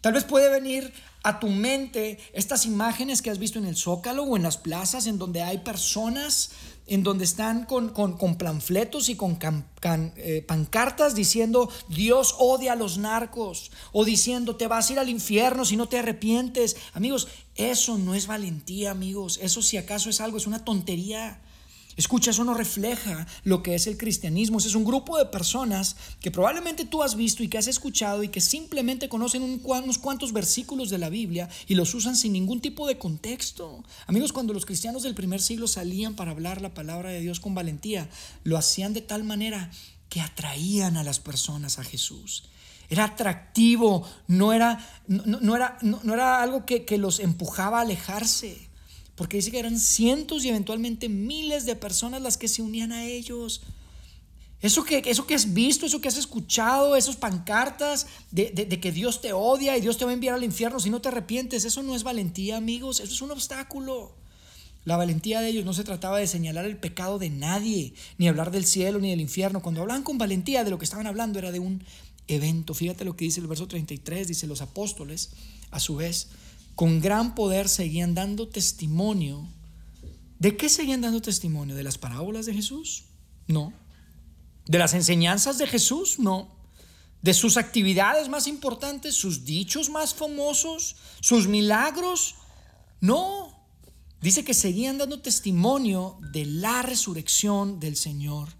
Tal 0.00 0.12
vez 0.12 0.24
puede 0.24 0.50
venir 0.50 0.92
a 1.22 1.40
tu 1.40 1.48
mente 1.48 2.18
estas 2.32 2.64
imágenes 2.66 3.22
que 3.22 3.30
has 3.30 3.38
visto 3.38 3.58
en 3.58 3.66
el 3.66 3.76
zócalo 3.76 4.22
o 4.22 4.36
en 4.36 4.42
las 4.42 4.56
plazas 4.56 5.06
en 5.06 5.18
donde 5.18 5.42
hay 5.42 5.58
personas 5.58 6.50
en 6.88 7.02
donde 7.02 7.24
están 7.24 7.64
con, 7.66 7.90
con, 7.90 8.36
planfletos 8.36 9.08
y 9.08 9.14
con 9.14 9.38
eh, 10.16 10.44
pancartas 10.46 11.14
diciendo 11.14 11.70
Dios 11.88 12.34
odia 12.38 12.72
a 12.72 12.76
los 12.76 12.98
narcos 12.98 13.70
o 13.92 14.04
diciendo 14.04 14.56
te 14.56 14.66
vas 14.66 14.88
a 14.88 14.92
ir 14.94 14.98
al 14.98 15.08
infierno 15.08 15.64
si 15.64 15.76
no 15.76 15.88
te 15.88 15.98
arrepientes. 15.98 16.76
Amigos, 16.94 17.28
eso 17.54 17.98
no 17.98 18.14
es 18.14 18.26
valentía, 18.26 18.90
amigos. 18.90 19.38
Eso 19.42 19.62
si 19.62 19.76
acaso 19.76 20.10
es 20.10 20.20
algo, 20.20 20.38
es 20.38 20.46
una 20.46 20.64
tontería. 20.64 21.40
Escucha, 21.98 22.30
eso 22.30 22.44
no 22.44 22.54
refleja 22.54 23.26
lo 23.42 23.60
que 23.60 23.74
es 23.74 23.88
el 23.88 23.98
cristianismo. 23.98 24.58
Ese 24.58 24.68
es 24.68 24.76
un 24.76 24.84
grupo 24.84 25.18
de 25.18 25.24
personas 25.24 25.96
que 26.20 26.30
probablemente 26.30 26.84
tú 26.84 27.02
has 27.02 27.16
visto 27.16 27.42
y 27.42 27.48
que 27.48 27.58
has 27.58 27.66
escuchado 27.66 28.22
y 28.22 28.28
que 28.28 28.40
simplemente 28.40 29.08
conocen 29.08 29.42
unos 29.42 29.98
cuantos 29.98 30.32
versículos 30.32 30.90
de 30.90 30.98
la 30.98 31.08
Biblia 31.08 31.48
y 31.66 31.74
los 31.74 31.92
usan 31.94 32.14
sin 32.14 32.32
ningún 32.34 32.60
tipo 32.60 32.86
de 32.86 32.98
contexto. 32.98 33.82
Amigos, 34.06 34.32
cuando 34.32 34.54
los 34.54 34.64
cristianos 34.64 35.02
del 35.02 35.16
primer 35.16 35.42
siglo 35.42 35.66
salían 35.66 36.14
para 36.14 36.30
hablar 36.30 36.62
la 36.62 36.72
palabra 36.72 37.10
de 37.10 37.20
Dios 37.20 37.40
con 37.40 37.56
valentía, 37.56 38.08
lo 38.44 38.56
hacían 38.56 38.94
de 38.94 39.00
tal 39.00 39.24
manera 39.24 39.72
que 40.08 40.20
atraían 40.20 40.96
a 40.98 41.02
las 41.02 41.18
personas 41.18 41.80
a 41.80 41.84
Jesús. 41.84 42.44
Era 42.90 43.06
atractivo, 43.06 44.08
no 44.28 44.52
era, 44.52 44.78
no, 45.08 45.56
era, 45.56 45.78
no, 45.82 46.14
era 46.14 46.44
algo 46.44 46.64
que, 46.64 46.84
que 46.84 46.96
los 46.96 47.18
empujaba 47.18 47.78
a 47.78 47.82
alejarse 47.82 48.67
porque 49.18 49.36
dice 49.36 49.50
que 49.50 49.58
eran 49.58 49.78
cientos 49.78 50.44
y 50.44 50.48
eventualmente 50.48 51.08
miles 51.08 51.66
de 51.66 51.74
personas 51.74 52.22
las 52.22 52.38
que 52.38 52.46
se 52.46 52.62
unían 52.62 52.92
a 52.92 53.04
ellos. 53.04 53.62
Eso 54.62 54.84
que, 54.84 55.02
eso 55.04 55.26
que 55.26 55.34
has 55.34 55.52
visto, 55.52 55.86
eso 55.86 56.00
que 56.00 56.06
has 56.06 56.16
escuchado, 56.16 56.94
esas 56.96 57.16
pancartas 57.16 58.06
de, 58.30 58.50
de, 58.50 58.80
que 58.80 58.92
Dios 58.92 59.20
te 59.20 59.32
odia 59.32 59.76
y 59.76 59.80
Dios 59.80 59.98
te 59.98 60.04
va 60.04 60.12
a 60.12 60.14
enviar 60.14 60.36
al 60.36 60.44
infierno 60.44 60.78
si 60.78 60.88
no 60.88 61.00
te 61.00 61.08
arrepientes, 61.08 61.64
eso 61.64 61.82
no 61.82 61.96
es 61.96 62.04
valentía, 62.04 62.56
amigos, 62.56 63.00
eso 63.00 63.12
es 63.12 63.20
un 63.20 63.32
obstáculo. 63.32 64.14
La 64.84 64.96
valentía 64.96 65.40
de 65.40 65.48
ellos 65.48 65.64
no 65.64 65.74
se 65.74 65.84
trataba 65.84 66.18
de 66.18 66.26
señalar 66.28 66.64
el 66.64 66.76
pecado 66.76 67.18
de 67.18 67.28
nadie, 67.28 67.94
ni 68.18 68.28
hablar 68.28 68.52
del 68.52 68.64
cielo 68.64 69.00
ni 69.00 69.10
del 69.10 69.20
infierno. 69.20 69.62
Cuando 69.62 69.80
hablaban 69.80 70.04
con 70.04 70.16
valentía 70.16 70.62
de 70.62 70.70
lo 70.70 70.78
que 70.78 70.84
estaban 70.84 71.08
hablando 71.08 71.40
era 71.40 71.50
de 71.50 71.58
un 71.58 71.82
evento. 72.28 72.72
Fíjate 72.72 73.04
lo 73.04 73.16
que 73.16 73.24
dice 73.24 73.40
el 73.40 73.48
verso 73.48 73.66
33, 73.66 74.28
dice 74.28 74.46
los 74.46 74.62
apóstoles, 74.62 75.30
a 75.70 75.80
su 75.80 75.96
vez, 75.96 76.28
con 76.78 77.00
gran 77.00 77.34
poder 77.34 77.68
seguían 77.68 78.14
dando 78.14 78.46
testimonio. 78.46 79.44
¿De 80.38 80.56
qué 80.56 80.68
seguían 80.68 81.00
dando 81.00 81.20
testimonio? 81.20 81.74
¿De 81.74 81.82
las 81.82 81.98
parábolas 81.98 82.46
de 82.46 82.54
Jesús? 82.54 83.06
No. 83.48 83.72
¿De 84.64 84.78
las 84.78 84.94
enseñanzas 84.94 85.58
de 85.58 85.66
Jesús? 85.66 86.20
No. 86.20 86.54
¿De 87.20 87.34
sus 87.34 87.56
actividades 87.56 88.28
más 88.28 88.46
importantes? 88.46 89.16
¿Sus 89.16 89.44
dichos 89.44 89.90
más 89.90 90.14
famosos? 90.14 90.94
¿Sus 91.20 91.48
milagros? 91.48 92.36
No. 93.00 93.60
Dice 94.22 94.44
que 94.44 94.54
seguían 94.54 94.98
dando 94.98 95.20
testimonio 95.20 96.16
de 96.30 96.46
la 96.46 96.82
resurrección 96.82 97.80
del 97.80 97.96
Señor 97.96 98.50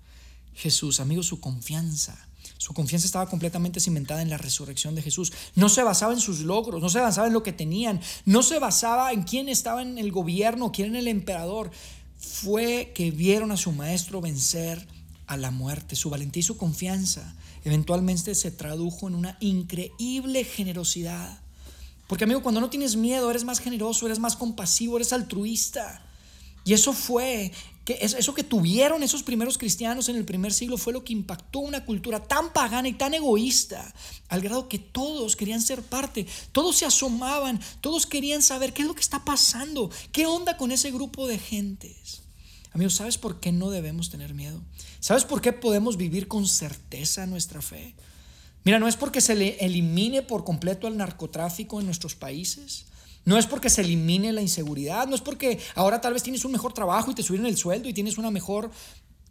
Jesús. 0.54 0.98
Amigos, 0.98 1.26
su 1.26 1.38
confianza 1.38 2.27
su 2.58 2.74
confianza 2.74 3.06
estaba 3.06 3.30
completamente 3.30 3.80
cimentada 3.80 4.20
en 4.20 4.30
la 4.30 4.36
resurrección 4.36 4.94
de 4.96 5.02
Jesús. 5.02 5.32
No 5.54 5.68
se 5.68 5.84
basaba 5.84 6.12
en 6.12 6.20
sus 6.20 6.40
logros, 6.40 6.82
no 6.82 6.88
se 6.88 6.98
basaba 6.98 7.28
en 7.28 7.32
lo 7.32 7.44
que 7.44 7.52
tenían, 7.52 8.00
no 8.24 8.42
se 8.42 8.58
basaba 8.58 9.12
en 9.12 9.22
quién 9.22 9.48
estaba 9.48 9.80
en 9.80 9.96
el 9.96 10.10
gobierno, 10.10 10.72
quién 10.72 10.90
era 10.90 10.98
el 10.98 11.08
emperador. 11.08 11.70
Fue 12.18 12.92
que 12.94 13.12
vieron 13.12 13.52
a 13.52 13.56
su 13.56 13.70
maestro 13.70 14.20
vencer 14.20 14.86
a 15.28 15.36
la 15.36 15.52
muerte. 15.52 15.94
Su 15.94 16.10
valentía 16.10 16.40
y 16.40 16.42
su 16.42 16.56
confianza 16.56 17.34
eventualmente 17.64 18.34
se 18.34 18.50
tradujo 18.50 19.06
en 19.06 19.14
una 19.14 19.36
increíble 19.40 20.42
generosidad. 20.42 21.38
Porque 22.08 22.24
amigo, 22.24 22.42
cuando 22.42 22.60
no 22.60 22.70
tienes 22.70 22.96
miedo, 22.96 23.30
eres 23.30 23.44
más 23.44 23.60
generoso, 23.60 24.06
eres 24.06 24.18
más 24.18 24.34
compasivo, 24.34 24.96
eres 24.96 25.12
altruista. 25.12 26.02
Y 26.64 26.72
eso 26.72 26.92
fue 26.92 27.52
eso 28.00 28.34
que 28.34 28.44
tuvieron 28.44 29.02
esos 29.02 29.22
primeros 29.22 29.56
cristianos 29.56 30.08
en 30.08 30.16
el 30.16 30.24
primer 30.24 30.52
siglo 30.52 30.76
fue 30.76 30.92
lo 30.92 31.04
que 31.04 31.12
impactó 31.12 31.60
una 31.60 31.84
cultura 31.84 32.22
tan 32.22 32.52
pagana 32.52 32.88
y 32.88 32.92
tan 32.92 33.14
egoísta, 33.14 33.94
al 34.28 34.40
grado 34.40 34.68
que 34.68 34.78
todos 34.78 35.36
querían 35.36 35.62
ser 35.62 35.82
parte, 35.82 36.26
todos 36.52 36.76
se 36.76 36.86
asomaban, 36.86 37.60
todos 37.80 38.06
querían 38.06 38.42
saber 38.42 38.72
qué 38.72 38.82
es 38.82 38.88
lo 38.88 38.94
que 38.94 39.00
está 39.00 39.24
pasando, 39.24 39.90
qué 40.12 40.26
onda 40.26 40.56
con 40.56 40.72
ese 40.72 40.90
grupo 40.90 41.26
de 41.26 41.38
gentes. 41.38 42.22
Amigos, 42.72 42.94
¿sabes 42.94 43.18
por 43.18 43.40
qué 43.40 43.52
no 43.52 43.70
debemos 43.70 44.10
tener 44.10 44.34
miedo? 44.34 44.60
¿Sabes 45.00 45.24
por 45.24 45.40
qué 45.40 45.52
podemos 45.52 45.96
vivir 45.96 46.28
con 46.28 46.46
certeza 46.46 47.26
nuestra 47.26 47.62
fe? 47.62 47.94
Mira, 48.64 48.78
no 48.78 48.88
es 48.88 48.96
porque 48.96 49.20
se 49.20 49.34
le 49.34 49.56
elimine 49.64 50.22
por 50.22 50.44
completo 50.44 50.88
el 50.88 50.96
narcotráfico 50.96 51.80
en 51.80 51.86
nuestros 51.86 52.14
países. 52.14 52.84
No 53.28 53.36
es 53.36 53.46
porque 53.46 53.68
se 53.68 53.82
elimine 53.82 54.32
la 54.32 54.40
inseguridad, 54.40 55.06
no 55.06 55.14
es 55.14 55.20
porque 55.20 55.60
ahora 55.74 56.00
tal 56.00 56.14
vez 56.14 56.22
tienes 56.22 56.46
un 56.46 56.52
mejor 56.52 56.72
trabajo 56.72 57.10
y 57.10 57.14
te 57.14 57.22
subieron 57.22 57.46
el 57.46 57.58
sueldo 57.58 57.86
y 57.86 57.92
tienes 57.92 58.16
una 58.16 58.30
mejor 58.30 58.70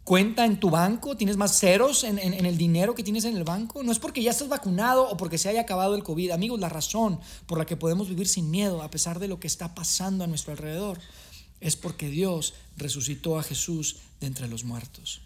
cuenta 0.04 0.44
en 0.44 0.60
tu 0.60 0.70
banco, 0.70 1.16
tienes 1.16 1.36
más 1.36 1.58
ceros 1.58 2.04
en, 2.04 2.16
el 2.20 2.56
dinero 2.56 2.94
que 2.94 3.02
tienes 3.02 3.24
en 3.24 3.36
el 3.36 3.42
banco. 3.42 3.82
No 3.82 3.90
es 3.90 3.98
porque 3.98 4.22
ya 4.22 4.30
estás 4.30 4.48
vacunado 4.48 5.08
o 5.08 5.16
porque 5.16 5.36
se 5.36 5.48
haya 5.48 5.62
acabado 5.62 5.96
el 5.96 6.04
COVID. 6.04 6.30
Amigos, 6.30 6.60
la 6.60 6.68
razón 6.68 7.18
por 7.46 7.58
la 7.58 7.66
que 7.66 7.76
podemos 7.76 8.08
vivir 8.08 8.28
sin 8.28 8.52
miedo 8.52 8.82
a 8.82 8.88
pesar 8.88 9.18
de 9.18 9.26
lo 9.26 9.40
que 9.40 9.48
está 9.48 9.74
pasando 9.74 10.22
a 10.22 10.28
nuestro 10.28 10.52
alrededor 10.52 11.00
es 11.60 11.74
porque 11.74 12.08
Dios 12.08 12.54
resucitó 12.76 13.36
a 13.36 13.42
Jesús 13.42 13.96
de 14.20 14.28
entre 14.28 14.46
los 14.46 14.62
muertos. 14.62 15.22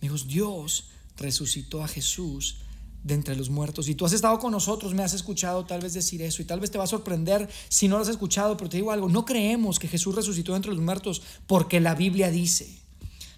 Amigos, 0.00 0.28
Dios 0.28 0.84
resucitó 1.16 1.82
a 1.82 1.88
Jesús 1.88 2.58
de 3.02 3.14
entre 3.14 3.36
los 3.36 3.50
muertos. 3.50 3.88
Y 3.88 3.94
tú 3.94 4.06
has 4.06 4.12
estado 4.12 4.38
con 4.38 4.52
nosotros, 4.52 4.94
me 4.94 5.02
has 5.02 5.14
escuchado 5.14 5.64
tal 5.64 5.80
vez 5.80 5.94
decir 5.94 6.22
eso 6.22 6.42
y 6.42 6.44
tal 6.44 6.60
vez 6.60 6.70
te 6.70 6.78
va 6.78 6.84
a 6.84 6.88
sorprender 6.88 7.48
si 7.68 7.88
no 7.88 7.96
lo 7.96 8.02
has 8.02 8.08
escuchado, 8.08 8.56
pero 8.56 8.70
te 8.70 8.76
digo 8.76 8.92
algo, 8.92 9.08
no 9.08 9.24
creemos 9.24 9.78
que 9.78 9.88
Jesús 9.88 10.14
resucitó 10.14 10.54
entre 10.56 10.72
los 10.72 10.80
muertos 10.80 11.22
porque 11.46 11.80
la 11.80 11.94
Biblia 11.94 12.30
dice. 12.30 12.78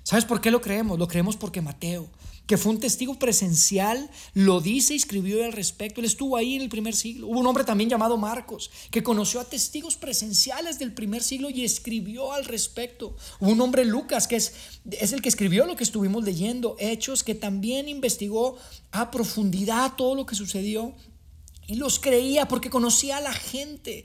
¿Sabes 0.02 0.26
por 0.26 0.40
qué 0.40 0.50
lo 0.50 0.60
creemos? 0.60 0.98
Lo 0.98 1.08
creemos 1.08 1.36
porque 1.36 1.62
Mateo, 1.62 2.08
que 2.46 2.58
fue 2.58 2.72
un 2.72 2.80
testigo 2.80 3.18
presencial, 3.18 4.10
lo 4.34 4.60
dice 4.60 4.92
y 4.92 4.96
escribió 4.96 5.44
al 5.44 5.52
respecto. 5.52 6.00
Él 6.00 6.06
estuvo 6.06 6.36
ahí 6.36 6.56
en 6.56 6.62
el 6.62 6.68
primer 6.68 6.94
siglo. 6.94 7.26
Hubo 7.26 7.40
un 7.40 7.46
hombre 7.46 7.64
también 7.64 7.88
llamado 7.88 8.16
Marcos, 8.16 8.70
que 8.90 9.02
conoció 9.02 9.40
a 9.40 9.44
testigos 9.44 9.96
presenciales 9.96 10.78
del 10.78 10.92
primer 10.92 11.22
siglo 11.22 11.48
y 11.48 11.64
escribió 11.64 12.32
al 12.32 12.44
respecto. 12.44 13.16
Hubo 13.40 13.50
un 13.50 13.60
hombre 13.60 13.84
Lucas, 13.84 14.28
que 14.28 14.36
es, 14.36 14.54
es 14.90 15.12
el 15.12 15.22
que 15.22 15.28
escribió 15.28 15.64
lo 15.64 15.76
que 15.76 15.84
estuvimos 15.84 16.24
leyendo, 16.24 16.76
Hechos, 16.78 17.24
que 17.24 17.34
también 17.34 17.88
investigó 17.88 18.56
a 18.92 19.10
profundidad 19.10 19.94
todo 19.96 20.14
lo 20.14 20.26
que 20.26 20.34
sucedió 20.34 20.94
y 21.66 21.76
los 21.76 21.98
creía 21.98 22.46
porque 22.46 22.70
conocía 22.70 23.16
a 23.16 23.20
la 23.20 23.32
gente 23.32 24.04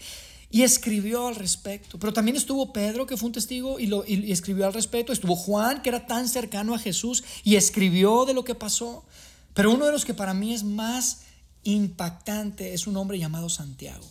y 0.51 0.63
escribió 0.63 1.27
al 1.27 1.35
respecto. 1.35 1.99
Pero 1.99 2.13
también 2.13 2.37
estuvo 2.37 2.73
Pedro, 2.73 3.05
que 3.05 3.17
fue 3.17 3.27
un 3.27 3.33
testigo, 3.33 3.79
y, 3.79 3.87
lo, 3.87 4.03
y, 4.05 4.31
escribió 4.31 4.65
al 4.65 4.73
respecto. 4.73 5.13
Estuvo 5.13 5.35
Juan, 5.35 5.81
que 5.81 5.89
era 5.89 6.07
tan 6.07 6.27
cercano 6.27 6.73
a 6.73 6.79
Jesús, 6.79 7.23
y 7.43 7.55
escribió 7.55 8.25
de 8.25 8.33
lo 8.33 8.43
que 8.43 8.55
pasó. 8.55 9.05
Pero 9.53 9.71
uno 9.71 9.85
de 9.85 9.91
los 9.91 10.05
que 10.05 10.13
para 10.13 10.33
mí 10.33 10.53
es 10.53 10.63
más 10.63 11.21
impactante 11.63 12.73
es 12.73 12.87
un 12.87 12.97
hombre 12.97 13.19
llamado 13.19 13.49
Santiago. 13.49 14.05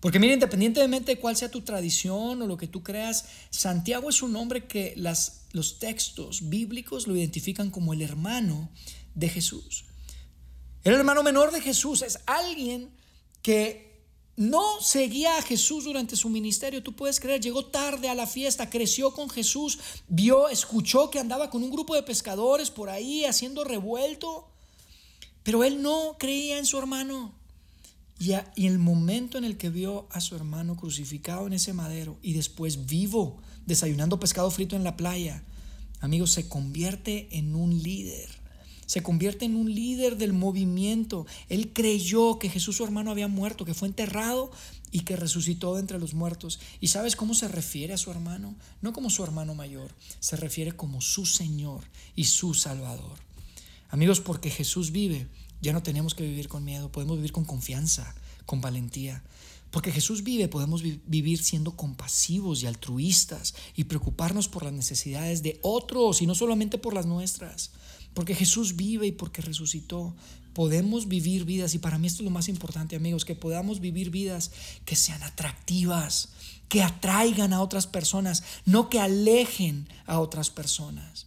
Porque 0.00 0.18
mira, 0.18 0.32
independientemente 0.32 1.14
de 1.14 1.20
cuál 1.20 1.36
sea 1.36 1.50
tu 1.50 1.60
tradición 1.60 2.40
o 2.40 2.46
lo 2.46 2.56
que 2.56 2.66
tú 2.66 2.82
creas, 2.82 3.26
Santiago 3.50 4.08
es 4.08 4.22
un 4.22 4.34
hombre 4.36 4.66
que 4.66 4.94
las, 4.96 5.42
los 5.52 5.78
textos 5.78 6.48
bíblicos 6.48 7.06
lo 7.06 7.16
identifican 7.16 7.70
como 7.70 7.92
el 7.92 8.00
hermano 8.00 8.70
de 9.14 9.28
Jesús. 9.28 9.84
El 10.84 10.94
hermano 10.94 11.22
menor 11.22 11.52
de 11.52 11.60
Jesús 11.60 12.00
es 12.00 12.18
alguien 12.26 12.90
que 13.42 13.89
no 14.40 14.80
seguía 14.80 15.36
a 15.36 15.42
Jesús 15.42 15.84
durante 15.84 16.16
su 16.16 16.30
ministerio, 16.30 16.82
tú 16.82 16.94
puedes 16.96 17.20
creer, 17.20 17.42
llegó 17.42 17.66
tarde 17.66 18.08
a 18.08 18.14
la 18.14 18.26
fiesta, 18.26 18.70
creció 18.70 19.12
con 19.12 19.28
Jesús, 19.28 19.78
vio, 20.08 20.48
escuchó 20.48 21.10
que 21.10 21.18
andaba 21.18 21.50
con 21.50 21.62
un 21.62 21.70
grupo 21.70 21.94
de 21.94 22.02
pescadores 22.02 22.70
por 22.70 22.88
ahí 22.88 23.26
haciendo 23.26 23.64
revuelto, 23.64 24.48
pero 25.42 25.62
él 25.62 25.82
no 25.82 26.16
creía 26.18 26.56
en 26.56 26.64
su 26.64 26.78
hermano. 26.78 27.34
Y, 28.18 28.30
y 28.56 28.66
el 28.66 28.78
momento 28.78 29.36
en 29.36 29.44
el 29.44 29.58
que 29.58 29.68
vio 29.68 30.06
a 30.10 30.22
su 30.22 30.36
hermano 30.36 30.74
crucificado 30.74 31.46
en 31.46 31.52
ese 31.52 31.74
madero 31.74 32.16
y 32.22 32.32
después 32.32 32.86
vivo, 32.86 33.42
desayunando 33.66 34.18
pescado 34.18 34.50
frito 34.50 34.74
en 34.74 34.84
la 34.84 34.96
playa, 34.96 35.44
amigos, 36.00 36.30
se 36.30 36.48
convierte 36.48 37.28
en 37.32 37.54
un 37.54 37.82
líder 37.82 38.39
se 38.90 39.04
convierte 39.04 39.44
en 39.44 39.54
un 39.54 39.72
líder 39.72 40.16
del 40.16 40.32
movimiento. 40.32 41.24
Él 41.48 41.72
creyó 41.72 42.40
que 42.40 42.48
Jesús 42.48 42.74
su 42.74 42.82
hermano 42.82 43.12
había 43.12 43.28
muerto, 43.28 43.64
que 43.64 43.72
fue 43.72 43.86
enterrado 43.86 44.50
y 44.90 45.02
que 45.02 45.14
resucitó 45.14 45.74
de 45.74 45.80
entre 45.80 46.00
los 46.00 46.12
muertos. 46.12 46.58
¿Y 46.80 46.88
sabes 46.88 47.14
cómo 47.14 47.34
se 47.34 47.46
refiere 47.46 47.94
a 47.94 47.98
su 47.98 48.10
hermano? 48.10 48.56
No 48.82 48.92
como 48.92 49.08
su 49.08 49.22
hermano 49.22 49.54
mayor, 49.54 49.94
se 50.18 50.34
refiere 50.34 50.72
como 50.72 51.00
su 51.00 51.24
Señor 51.24 51.84
y 52.16 52.24
su 52.24 52.52
Salvador. 52.52 53.20
Amigos, 53.90 54.20
porque 54.20 54.50
Jesús 54.50 54.90
vive, 54.90 55.28
ya 55.62 55.72
no 55.72 55.84
tenemos 55.84 56.16
que 56.16 56.24
vivir 56.24 56.48
con 56.48 56.64
miedo, 56.64 56.90
podemos 56.90 57.14
vivir 57.14 57.30
con 57.30 57.44
confianza, 57.44 58.12
con 58.44 58.60
valentía. 58.60 59.22
Porque 59.70 59.92
Jesús 59.92 60.24
vive, 60.24 60.48
podemos 60.48 60.82
vivir 60.82 61.44
siendo 61.44 61.76
compasivos 61.76 62.64
y 62.64 62.66
altruistas 62.66 63.54
y 63.76 63.84
preocuparnos 63.84 64.48
por 64.48 64.64
las 64.64 64.72
necesidades 64.72 65.44
de 65.44 65.60
otros 65.62 66.22
y 66.22 66.26
no 66.26 66.34
solamente 66.34 66.76
por 66.76 66.92
las 66.92 67.06
nuestras. 67.06 67.70
Porque 68.14 68.34
Jesús 68.34 68.76
vive 68.76 69.06
y 69.06 69.12
porque 69.12 69.42
resucitó, 69.42 70.14
podemos 70.52 71.08
vivir 71.08 71.44
vidas, 71.44 71.74
y 71.74 71.78
para 71.78 71.98
mí 71.98 72.06
esto 72.06 72.22
es 72.22 72.24
lo 72.24 72.30
más 72.30 72.48
importante 72.48 72.96
amigos, 72.96 73.24
que 73.24 73.34
podamos 73.34 73.80
vivir 73.80 74.10
vidas 74.10 74.50
que 74.84 74.96
sean 74.96 75.22
atractivas, 75.22 76.30
que 76.68 76.82
atraigan 76.82 77.52
a 77.52 77.62
otras 77.62 77.86
personas, 77.86 78.42
no 78.64 78.88
que 78.90 79.00
alejen 79.00 79.88
a 80.06 80.20
otras 80.20 80.50
personas. 80.50 81.26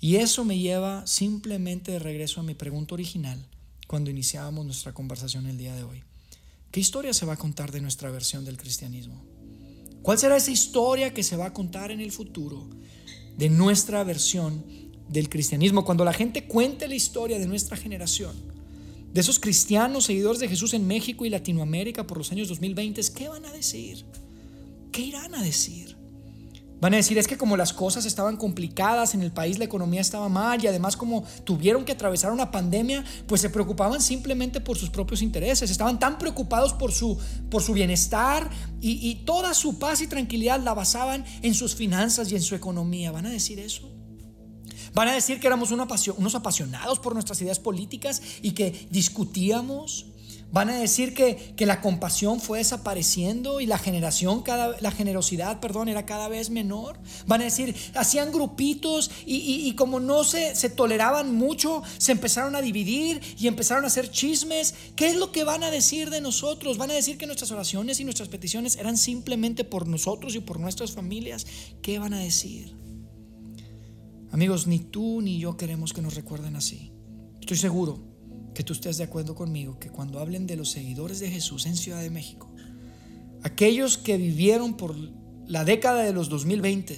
Y 0.00 0.16
eso 0.16 0.44
me 0.44 0.58
lleva 0.58 1.06
simplemente 1.06 1.92
de 1.92 1.98
regreso 1.98 2.40
a 2.40 2.44
mi 2.44 2.54
pregunta 2.54 2.94
original 2.94 3.44
cuando 3.86 4.10
iniciábamos 4.10 4.64
nuestra 4.64 4.94
conversación 4.94 5.46
el 5.46 5.58
día 5.58 5.74
de 5.74 5.82
hoy. 5.82 6.02
¿Qué 6.70 6.80
historia 6.80 7.12
se 7.12 7.26
va 7.26 7.34
a 7.34 7.38
contar 7.38 7.72
de 7.72 7.80
nuestra 7.80 8.10
versión 8.10 8.44
del 8.44 8.56
cristianismo? 8.56 9.22
¿Cuál 10.02 10.18
será 10.18 10.36
esa 10.36 10.52
historia 10.52 11.12
que 11.12 11.22
se 11.22 11.36
va 11.36 11.46
a 11.46 11.52
contar 11.52 11.90
en 11.90 12.00
el 12.00 12.12
futuro 12.12 12.66
de 13.36 13.50
nuestra 13.50 14.02
versión 14.04 14.64
del 15.10 15.28
cristianismo, 15.28 15.84
cuando 15.84 16.04
la 16.04 16.12
gente 16.12 16.44
cuente 16.44 16.86
la 16.86 16.94
historia 16.94 17.38
de 17.38 17.46
nuestra 17.46 17.76
generación, 17.76 18.32
de 19.12 19.20
esos 19.20 19.40
cristianos 19.40 20.04
seguidores 20.04 20.40
de 20.40 20.48
Jesús 20.48 20.72
en 20.72 20.86
México 20.86 21.24
y 21.24 21.30
Latinoamérica 21.30 22.06
por 22.06 22.18
los 22.18 22.30
años 22.30 22.48
2020, 22.48 23.02
¿qué 23.14 23.28
van 23.28 23.44
a 23.44 23.52
decir? 23.52 24.04
¿Qué 24.92 25.02
irán 25.02 25.34
a 25.34 25.42
decir? 25.42 25.96
Van 26.80 26.94
a 26.94 26.96
decir, 26.96 27.18
es 27.18 27.26
que 27.26 27.36
como 27.36 27.58
las 27.58 27.74
cosas 27.74 28.06
estaban 28.06 28.38
complicadas 28.38 29.12
en 29.14 29.22
el 29.22 29.32
país, 29.32 29.58
la 29.58 29.66
economía 29.66 30.00
estaba 30.00 30.30
mal 30.30 30.64
y 30.64 30.66
además 30.66 30.96
como 30.96 31.24
tuvieron 31.44 31.84
que 31.84 31.92
atravesar 31.92 32.32
una 32.32 32.50
pandemia, 32.50 33.04
pues 33.26 33.42
se 33.42 33.50
preocupaban 33.50 34.00
simplemente 34.00 34.60
por 34.60 34.78
sus 34.78 34.88
propios 34.88 35.20
intereses, 35.20 35.70
estaban 35.70 35.98
tan 35.98 36.16
preocupados 36.16 36.72
por 36.72 36.92
su, 36.92 37.18
por 37.50 37.62
su 37.62 37.74
bienestar 37.74 38.48
y, 38.80 39.10
y 39.10 39.16
toda 39.26 39.52
su 39.52 39.78
paz 39.78 40.00
y 40.00 40.06
tranquilidad 40.06 40.62
la 40.62 40.72
basaban 40.72 41.24
en 41.42 41.52
sus 41.52 41.74
finanzas 41.74 42.32
y 42.32 42.36
en 42.36 42.42
su 42.42 42.54
economía. 42.54 43.10
¿Van 43.10 43.26
a 43.26 43.30
decir 43.30 43.58
eso? 43.58 43.99
Van 44.94 45.08
a 45.08 45.14
decir 45.14 45.40
que 45.40 45.46
éramos 45.46 45.70
unos 45.70 46.34
apasionados 46.34 46.98
por 46.98 47.14
nuestras 47.14 47.40
ideas 47.42 47.58
políticas 47.58 48.22
y 48.42 48.52
que 48.52 48.88
discutíamos. 48.90 50.06
Van 50.52 50.68
a 50.68 50.80
decir 50.80 51.14
que, 51.14 51.54
la 51.64 51.80
compasión 51.80 52.40
fue 52.40 52.58
desapareciendo 52.58 53.60
y 53.60 53.66
la 53.66 53.78
generación, 53.78 54.42
la 54.80 54.90
generosidad, 54.90 55.60
perdón, 55.60 55.88
era 55.88 56.06
cada 56.06 56.26
vez 56.26 56.50
menor. 56.50 56.98
Van 57.28 57.40
a 57.40 57.44
decir, 57.44 57.76
hacían 57.94 58.32
grupitos 58.32 59.12
y, 59.24 59.72
como 59.76 60.00
no 60.00 60.24
se, 60.24 60.56
se 60.56 60.68
toleraban 60.68 61.36
mucho, 61.36 61.84
se 61.98 62.10
empezaron 62.10 62.56
a 62.56 62.62
dividir 62.62 63.20
y 63.38 63.46
empezaron 63.46 63.84
a 63.84 63.86
hacer 63.86 64.10
chismes. 64.10 64.74
¿Qué 64.96 65.06
es 65.06 65.14
lo 65.14 65.30
que 65.30 65.44
van 65.44 65.62
a 65.62 65.70
decir 65.70 66.10
de 66.10 66.20
nosotros? 66.20 66.78
Van 66.78 66.90
a 66.90 66.94
decir 66.94 67.16
que 67.16 67.26
nuestras 67.26 67.52
oraciones 67.52 68.00
y 68.00 68.04
nuestras 68.04 68.28
peticiones 68.28 68.74
eran 68.74 68.96
simplemente 68.96 69.62
por 69.62 69.86
nosotros 69.86 70.34
y 70.34 70.40
por 70.40 70.58
nuestras 70.58 70.90
familias. 70.90 71.46
¿Qué 71.80 72.00
van 72.00 72.12
a 72.12 72.18
decir? 72.18 72.74
Amigos, 74.32 74.68
ni 74.68 74.78
tú 74.78 75.20
ni 75.20 75.40
yo 75.40 75.56
queremos 75.56 75.92
que 75.92 76.02
nos 76.02 76.14
recuerden 76.14 76.54
así. 76.54 76.92
Estoy 77.40 77.56
seguro 77.56 77.98
que 78.54 78.62
tú 78.62 78.72
estés 78.72 78.96
de 78.96 79.04
acuerdo 79.04 79.34
conmigo 79.34 79.80
que 79.80 79.90
cuando 79.90 80.20
hablen 80.20 80.46
de 80.46 80.56
los 80.56 80.70
seguidores 80.70 81.18
de 81.18 81.30
Jesús 81.30 81.66
en 81.66 81.76
Ciudad 81.76 82.00
de 82.00 82.10
México, 82.10 82.48
aquellos 83.42 83.98
que 83.98 84.16
vivieron 84.16 84.76
por 84.76 84.96
la 85.48 85.64
década 85.64 86.04
de 86.04 86.12
los 86.12 86.28
2020 86.28 86.96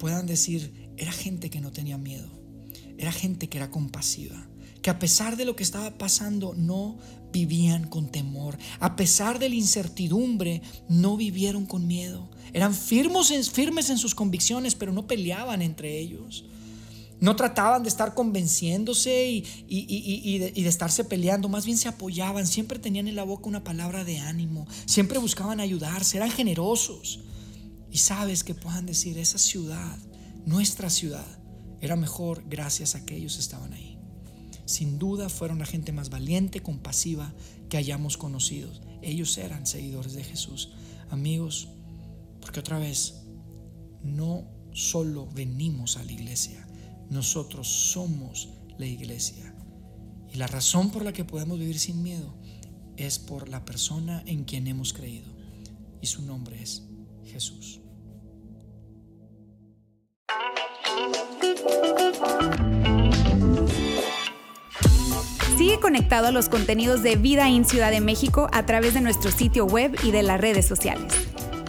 puedan 0.00 0.26
decir, 0.26 0.90
era 0.96 1.12
gente 1.12 1.48
que 1.48 1.60
no 1.60 1.70
tenía 1.70 1.96
miedo, 1.96 2.28
era 2.98 3.12
gente 3.12 3.48
que 3.48 3.58
era 3.58 3.70
compasiva, 3.70 4.48
que 4.82 4.90
a 4.90 4.98
pesar 4.98 5.36
de 5.36 5.44
lo 5.44 5.54
que 5.54 5.62
estaba 5.62 5.96
pasando 5.96 6.54
no 6.56 6.98
vivían 7.32 7.86
con 7.86 8.10
temor, 8.10 8.58
a 8.80 8.96
pesar 8.96 9.38
de 9.38 9.48
la 9.48 9.54
incertidumbre 9.54 10.62
no 10.88 11.16
vivieron 11.16 11.66
con 11.66 11.86
miedo, 11.86 12.30
eran 12.52 12.74
firmes, 12.74 13.50
firmes 13.50 13.90
en 13.90 13.98
sus 13.98 14.14
convicciones, 14.14 14.74
pero 14.74 14.92
no 14.92 15.06
peleaban 15.06 15.62
entre 15.62 15.98
ellos. 15.98 16.44
No 17.20 17.36
trataban 17.36 17.82
de 17.82 17.90
estar 17.90 18.14
convenciéndose 18.14 19.44
y, 19.68 20.38
de, 20.38 20.52
estarse 20.56 21.04
peleando, 21.04 21.50
más 21.50 21.66
bien 21.66 21.76
se 21.76 21.88
apoyaban, 21.88 22.46
siempre 22.46 22.78
tenían 22.78 23.08
en 23.08 23.16
la 23.16 23.24
boca 23.24 23.48
una 23.48 23.62
palabra 23.62 24.04
de 24.04 24.18
ánimo, 24.18 24.66
siempre 24.86 25.18
buscaban 25.18 25.60
ayudarse, 25.60 26.16
eran 26.16 26.30
generosos. 26.30 27.20
Y 27.90 27.98
sabes 27.98 28.42
que 28.42 28.54
puedan 28.54 28.86
decir, 28.86 29.18
esa 29.18 29.38
ciudad, 29.38 29.98
nuestra 30.46 30.88
ciudad, 30.88 31.26
era 31.82 31.96
mejor 31.96 32.44
gracias 32.48 32.94
a 32.94 33.04
que 33.04 33.16
ellos 33.16 33.38
estaban 33.38 33.74
ahí. 33.74 33.98
Sin 34.64 34.98
duda 34.98 35.28
fueron 35.28 35.58
la 35.58 35.66
gente 35.66 35.92
más 35.92 36.08
valiente, 36.08 36.60
compasiva 36.60 37.34
que 37.68 37.76
hayamos 37.76 38.16
conocido. 38.16 38.70
Ellos 39.02 39.36
eran 39.36 39.66
seguidores 39.66 40.14
de 40.14 40.24
Jesús. 40.24 40.70
Amigos, 41.10 41.68
porque 42.40 42.60
otra 42.60 42.78
vez, 42.78 43.22
no 44.02 44.44
solo 44.72 45.26
venimos 45.26 45.96
a 45.96 46.04
la 46.04 46.12
iglesia, 46.12 46.66
nosotros 47.10 47.68
somos 47.68 48.48
la 48.78 48.86
iglesia. 48.86 49.54
Y 50.32 50.36
la 50.36 50.46
razón 50.46 50.90
por 50.90 51.04
la 51.04 51.12
que 51.12 51.24
podemos 51.24 51.58
vivir 51.58 51.78
sin 51.78 52.02
miedo 52.02 52.34
es 52.96 53.18
por 53.18 53.48
la 53.48 53.64
persona 53.64 54.22
en 54.26 54.44
quien 54.44 54.66
hemos 54.66 54.92
creído. 54.92 55.28
Y 56.00 56.06
su 56.06 56.22
nombre 56.22 56.62
es 56.62 56.82
Jesús. 57.24 57.80
Sigue 65.58 65.78
conectado 65.78 66.28
a 66.28 66.30
los 66.30 66.48
contenidos 66.48 67.02
de 67.02 67.16
Vida 67.16 67.48
en 67.48 67.64
Ciudad 67.64 67.90
de 67.90 68.00
México 68.00 68.48
a 68.52 68.64
través 68.64 68.94
de 68.94 69.00
nuestro 69.00 69.30
sitio 69.30 69.66
web 69.66 69.94
y 70.02 70.10
de 70.10 70.22
las 70.22 70.40
redes 70.40 70.66
sociales. 70.66 71.29